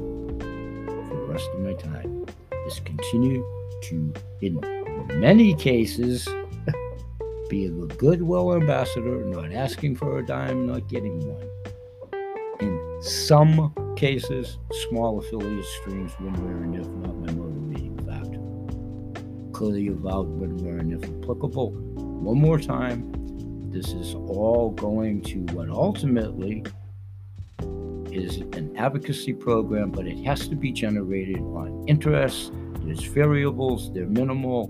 for 1.09 1.16
the 1.16 1.26
rest 1.33 1.48
of 1.52 1.61
my 1.62 1.72
time 1.72 2.26
is 2.68 2.81
continue 2.85 3.56
to, 3.83 4.12
in 4.41 4.61
many 5.21 5.55
cases, 5.55 6.29
be 7.49 7.67
a 7.67 7.71
goodwill 7.71 8.55
ambassador, 8.55 9.25
not 9.25 9.53
asking 9.53 9.97
for 9.97 10.19
a 10.19 10.27
dime, 10.27 10.67
not 10.67 10.89
getting 10.89 11.19
one 11.27 11.49
in 12.61 13.03
some 13.03 13.75
cases, 13.97 14.59
small 14.89 15.19
affiliate 15.19 15.65
streams 15.65 16.12
when, 16.19 16.35
where, 16.45 16.62
and 16.62 16.75
if 16.75 16.87
not 16.87 17.17
my 17.17 17.33
motivating 17.33 17.99
factor. 18.07 19.53
Clearly 19.53 19.89
avowed 19.89 20.29
when, 20.29 20.57
where, 20.59 20.79
and 20.79 20.93
if 20.93 21.05
applicable. 21.05 21.71
One 21.71 22.39
more 22.39 22.59
time, 22.59 23.12
this 23.71 23.93
is 23.93 24.15
all 24.15 24.71
going 24.71 25.23
to 25.23 25.41
what 25.55 25.69
ultimately 25.69 26.65
is 28.11 28.39
an 28.39 28.75
advocacy 28.77 29.35
program, 29.35 29.91
but 29.91 30.07
it 30.07 30.19
has 30.25 30.49
to 30.49 30.57
be 30.57 30.73
generated 30.73 31.39
on 31.39 31.85
interest. 31.87 32.53
There's 32.87 33.03
variables, 33.03 33.92
they're 33.92 34.07
minimal, 34.07 34.68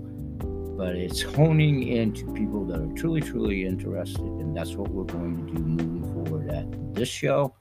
but 0.75 0.95
it's 0.95 1.21
honing 1.21 1.87
into 1.87 2.25
people 2.33 2.65
that 2.65 2.79
are 2.81 2.93
truly, 2.93 3.21
truly 3.21 3.63
interested, 3.63 4.25
and 4.25 4.57
that's 4.57 4.73
what 4.75 4.89
we're 4.89 5.03
going 5.03 5.45
to 5.45 5.53
do 5.53 5.59
moving 5.59 6.03
forward 6.13 6.49
at 6.49 6.95
this 6.95 7.07
show. 7.07 7.53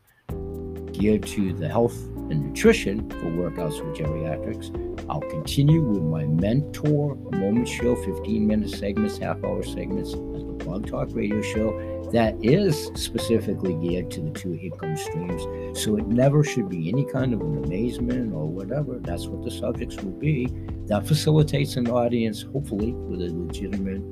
Geared 0.92 1.24
to 1.26 1.52
the 1.52 1.68
health 1.68 1.98
and 2.30 2.48
nutrition 2.48 3.08
for 3.10 3.26
workouts 3.26 3.84
with 3.84 3.96
geriatrics. 3.96 4.70
I'll 5.08 5.20
continue 5.20 5.80
with 5.82 6.02
my 6.02 6.24
mentor 6.24 7.14
moment 7.32 7.68
show, 7.68 7.96
15 7.96 8.46
minute 8.46 8.70
segments, 8.70 9.18
half 9.18 9.42
hour 9.44 9.62
segments 9.62 10.12
at 10.12 10.18
the 10.18 10.64
Blog 10.64 10.86
Talk 10.86 11.08
Radio 11.12 11.40
Show 11.42 11.96
that 12.12 12.36
is 12.42 12.90
specifically 12.94 13.74
geared 13.74 14.10
to 14.12 14.20
the 14.20 14.30
two 14.30 14.54
income 14.54 14.96
streams. 14.96 15.42
So 15.78 15.96
it 15.96 16.06
never 16.06 16.44
should 16.44 16.68
be 16.68 16.88
any 16.88 17.04
kind 17.04 17.34
of 17.34 17.40
an 17.40 17.64
amazement 17.64 18.32
or 18.32 18.46
whatever. 18.46 18.98
That's 19.00 19.26
what 19.26 19.44
the 19.44 19.50
subjects 19.50 19.96
will 19.96 20.12
be. 20.12 20.46
That 20.86 21.06
facilitates 21.06 21.76
an 21.76 21.88
audience, 21.88 22.42
hopefully, 22.42 22.92
with 22.92 23.20
a 23.22 23.32
legitimate 23.34 24.02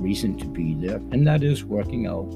reason 0.00 0.38
to 0.38 0.46
be 0.46 0.74
there. 0.74 0.96
And 1.10 1.26
that 1.26 1.42
is 1.42 1.64
working 1.64 2.06
out. 2.06 2.32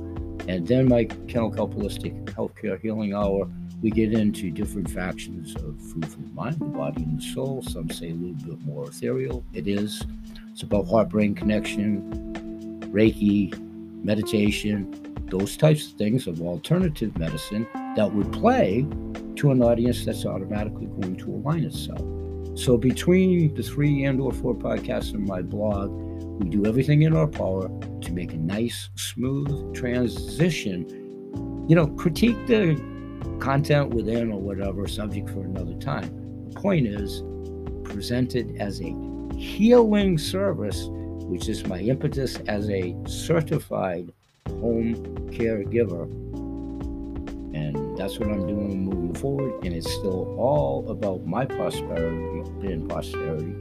And 0.49 0.67
then 0.67 0.89
my 0.89 1.05
Kennel 1.05 1.53
Holistic 1.53 2.25
Healthcare 2.27 2.81
Healing 2.81 3.15
Hour 3.15 3.49
we 3.81 3.91
get 3.91 4.13
into 4.13 4.51
different 4.51 4.91
factions 4.91 5.55
of 5.57 5.81
food 5.81 6.09
for 6.09 6.21
the 6.21 6.33
mind, 6.35 6.59
the 6.59 6.65
body, 6.65 7.03
and 7.03 7.21
the 7.21 7.25
soul. 7.25 7.63
Some 7.63 7.91
say 7.91 8.11
a 8.11 8.15
little 8.15 8.57
bit 8.57 8.67
more 8.67 8.89
ethereal. 8.89 9.45
It 9.53 9.69
is. 9.69 10.05
It's 10.51 10.63
about 10.63 10.89
heart 10.89 11.11
brain 11.11 11.35
connection, 11.35 12.83
Reiki, 12.93 13.57
meditation, 14.03 15.17
those 15.29 15.57
types 15.57 15.87
of 15.87 15.93
things 15.93 16.27
of 16.27 16.41
alternative 16.41 17.17
medicine 17.19 17.67
that 17.97 18.13
would 18.13 18.33
play 18.33 18.87
to 19.37 19.51
an 19.53 19.63
audience 19.63 20.05
that's 20.05 20.25
automatically 20.25 20.87
going 20.87 21.17
to 21.17 21.31
align 21.31 21.65
itself. 21.65 22.01
So 22.59 22.77
between 22.77 23.55
the 23.55 23.63
three 23.63 24.05
and 24.05 24.21
or 24.21 24.33
four 24.33 24.55
podcasts 24.55 25.15
and 25.15 25.25
my 25.25 25.43
blog, 25.43 25.91
we 26.41 26.49
do 26.49 26.67
everything 26.67 27.03
in 27.03 27.15
our 27.15 27.29
power 27.29 27.69
to 28.01 28.13
make 28.13 28.33
a 28.33 28.37
nice, 28.37 28.91
smooth 28.97 29.75
transition. 29.75 30.89
You 31.69 31.77
know, 31.77 31.87
critique 31.87 32.47
the 32.47 32.81
content 33.41 33.91
within 33.91 34.33
or 34.33 34.41
whatever, 34.41 34.87
subject 34.87 35.29
for 35.31 35.41
another 35.41 35.75
time. 35.75 36.51
The 36.51 36.61
point 36.61 36.87
is 36.87 37.23
presented 37.85 38.57
as 38.61 38.81
a 38.81 38.95
healing 39.37 40.19
service, 40.19 40.87
which 40.91 41.49
is 41.49 41.67
my 41.67 41.79
impetus 41.81 42.37
as 42.47 42.69
a 42.71 42.97
certified 43.07 44.13
home 44.49 44.97
caregiver. 45.31 46.05
And 47.55 47.97
that's 47.97 48.19
what 48.19 48.29
I'm 48.29 48.47
doing 48.47 48.85
moving 48.85 49.15
forward. 49.15 49.65
And 49.65 49.75
it's 49.75 49.91
still 49.91 50.37
all 50.39 50.89
about 50.91 51.27
my 51.27 51.45
prosperity 51.45 52.73
and 52.73 52.89
posterity 52.89 53.57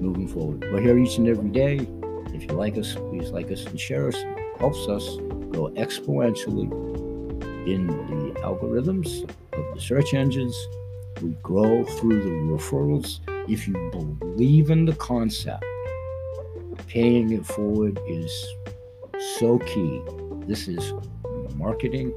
moving 0.00 0.28
forward. 0.28 0.64
We're 0.72 0.80
here 0.80 0.98
each 0.98 1.16
and 1.18 1.28
every 1.28 1.50
day. 1.50 1.86
If 2.34 2.44
you 2.44 2.56
like 2.56 2.76
us, 2.76 2.94
please 2.94 3.30
like 3.30 3.50
us 3.50 3.64
and 3.64 3.78
share 3.78 4.08
us. 4.08 4.16
It 4.16 4.58
helps 4.58 4.88
us 4.88 5.16
grow 5.50 5.70
exponentially 5.76 6.91
in 7.66 7.86
the 7.86 8.40
algorithms 8.40 9.22
of 9.52 9.74
the 9.74 9.80
search 9.80 10.14
engines. 10.14 10.56
We 11.20 11.30
grow 11.42 11.84
through 11.84 12.22
the 12.22 12.30
referrals. 12.30 13.20
If 13.48 13.68
you 13.68 13.74
believe 13.92 14.70
in 14.70 14.86
the 14.86 14.94
concept, 14.94 15.64
paying 16.88 17.32
it 17.32 17.46
forward 17.46 18.00
is 18.08 18.46
so 19.38 19.58
key. 19.58 20.02
This 20.46 20.68
is 20.68 20.92
marketing, 21.54 22.12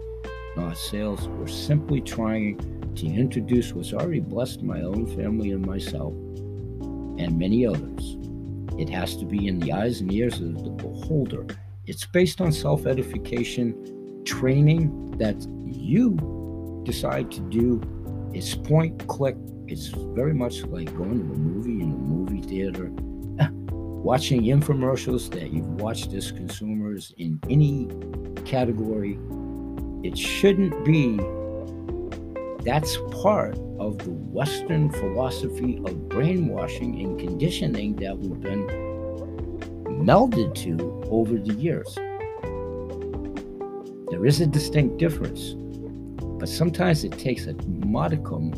not 0.56 0.78
sales. 0.78 1.28
We're 1.28 1.48
simply 1.48 2.02
trying 2.02 2.58
to 2.96 3.06
introduce 3.06 3.74
what's 3.74 3.94
already 3.94 4.22
blessed 4.22 4.64
my 4.64 4.82
own 4.82 5.06
family 5.16 5.52
and 5.52 5.66
myself 5.66 6.14
and 6.14 7.38
many 7.38 7.66
others. 7.66 8.18
It 8.78 8.90
has 8.90 9.16
to 9.18 9.26
be 9.26 9.48
in 9.48 9.60
the 9.60 9.72
eyes 9.72 10.02
and 10.02 10.12
ears 10.12 10.40
of 10.42 10.64
the 10.64 10.70
beholder. 10.72 11.46
It's 11.86 12.06
based 12.06 12.42
on 12.42 12.52
self 12.52 12.86
edification 12.86 13.95
training 14.26 15.12
that 15.18 15.36
you 15.66 16.82
decide 16.86 17.32
to 17.32 17.40
do 17.42 17.82
it's 18.36 18.54
point 18.54 19.08
click. 19.08 19.38
It's 19.68 19.88
very 19.88 20.34
much 20.34 20.64
like 20.64 20.94
going 20.98 21.26
to 21.26 21.34
a 21.34 21.38
movie 21.38 21.82
in 21.82 21.90
a 21.90 21.96
movie 21.96 22.42
theater. 22.42 22.90
Watching 23.72 24.42
infomercials 24.42 25.32
that 25.32 25.52
you've 25.52 25.80
watched 25.80 26.12
as 26.12 26.34
consumers 26.34 27.14
in 27.18 27.40
any 27.50 27.88
category 28.44 29.18
it 30.04 30.18
shouldn't 30.18 30.86
be. 30.86 31.16
That's 32.64 32.98
part 33.22 33.58
of 33.80 34.00
the 34.00 34.12
western 34.12 34.92
philosophy 34.92 35.78
of 35.78 36.10
brainwashing 36.10 37.00
and 37.00 37.18
conditioning 37.18 37.96
that 37.96 38.18
we've 38.18 38.40
been 38.42 38.68
melded 40.06 40.54
to 40.56 41.02
over 41.10 41.38
the 41.38 41.54
years 41.54 41.98
there 44.12 44.26
is 44.26 44.40
a 44.40 44.46
distinct 44.46 44.98
difference, 44.98 45.56
but 46.40 46.48
sometimes 46.48 47.04
it 47.04 47.14
takes 47.14 47.48
a 47.48 47.56
modicum 47.68 48.54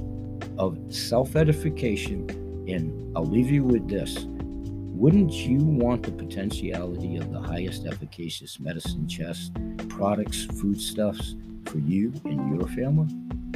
of 0.58 0.78
self 0.90 1.38
edification. 1.38 2.30
And 2.68 3.16
I'll 3.16 3.26
leave 3.26 3.50
you 3.50 3.64
with 3.64 3.88
this 3.88 4.26
Wouldn't 4.28 5.32
you 5.32 5.60
want 5.60 6.04
the 6.04 6.12
potentiality 6.12 7.16
of 7.16 7.32
the 7.32 7.40
highest 7.40 7.86
efficacious 7.86 8.60
medicine 8.60 9.08
chest, 9.08 9.54
products, 9.88 10.44
foodstuffs 10.60 11.36
for 11.66 11.80
you 11.80 12.12
and 12.26 12.60
your 12.60 12.68
family? 12.68 13.08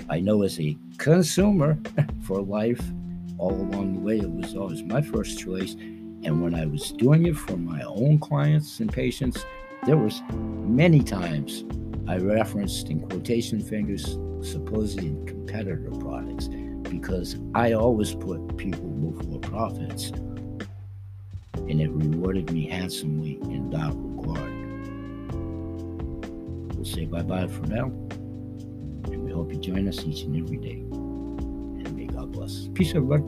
I 0.09 0.21
know 0.21 0.43
as 0.43 0.59
a 0.61 0.77
consumer 0.97 1.77
for 2.23 2.41
life, 2.41 2.81
all 3.37 3.51
along 3.51 3.95
the 3.95 3.99
way, 3.99 4.19
it 4.19 4.31
was 4.31 4.55
always 4.55 4.81
my 4.83 5.01
first 5.01 5.39
choice. 5.39 5.73
And 6.23 6.41
when 6.41 6.55
I 6.55 6.67
was 6.67 6.91
doing 6.93 7.25
it 7.25 7.35
for 7.35 7.57
my 7.57 7.81
own 7.81 8.19
clients 8.19 8.79
and 8.79 8.91
patients, 8.91 9.43
there 9.83 9.97
was 9.97 10.21
many 10.31 11.01
times 11.01 11.65
I 12.07 12.17
referenced 12.17 12.89
in 12.89 12.99
quotation 13.01 13.61
fingers 13.61 14.17
supposed 14.41 14.99
competitor 14.99 15.91
products. 15.99 16.49
because 16.89 17.37
I 17.55 17.71
always 17.73 18.13
put 18.13 18.57
people 18.57 18.89
before 18.89 19.39
profits, 19.39 20.09
and 20.09 21.79
it 21.81 21.89
rewarded 21.89 22.51
me 22.51 22.67
handsomely 22.67 23.39
in 23.43 23.69
that 23.69 23.93
regard. 23.95 24.51
We'll 26.75 26.85
say 26.85 27.05
bye 27.05 27.21
bye 27.21 27.47
for 27.47 27.65
now, 27.67 27.85
and 27.85 29.23
we 29.23 29.31
hope 29.31 29.53
you 29.53 29.59
join 29.59 29.87
us 29.87 30.03
each 30.05 30.23
and 30.23 30.35
every 30.35 30.57
day. 30.57 30.81
And 30.81 31.95
may 31.95 32.07
God 32.07 32.31
bless. 32.33 32.67
Peace, 32.73 32.93
everybody. 32.93 33.23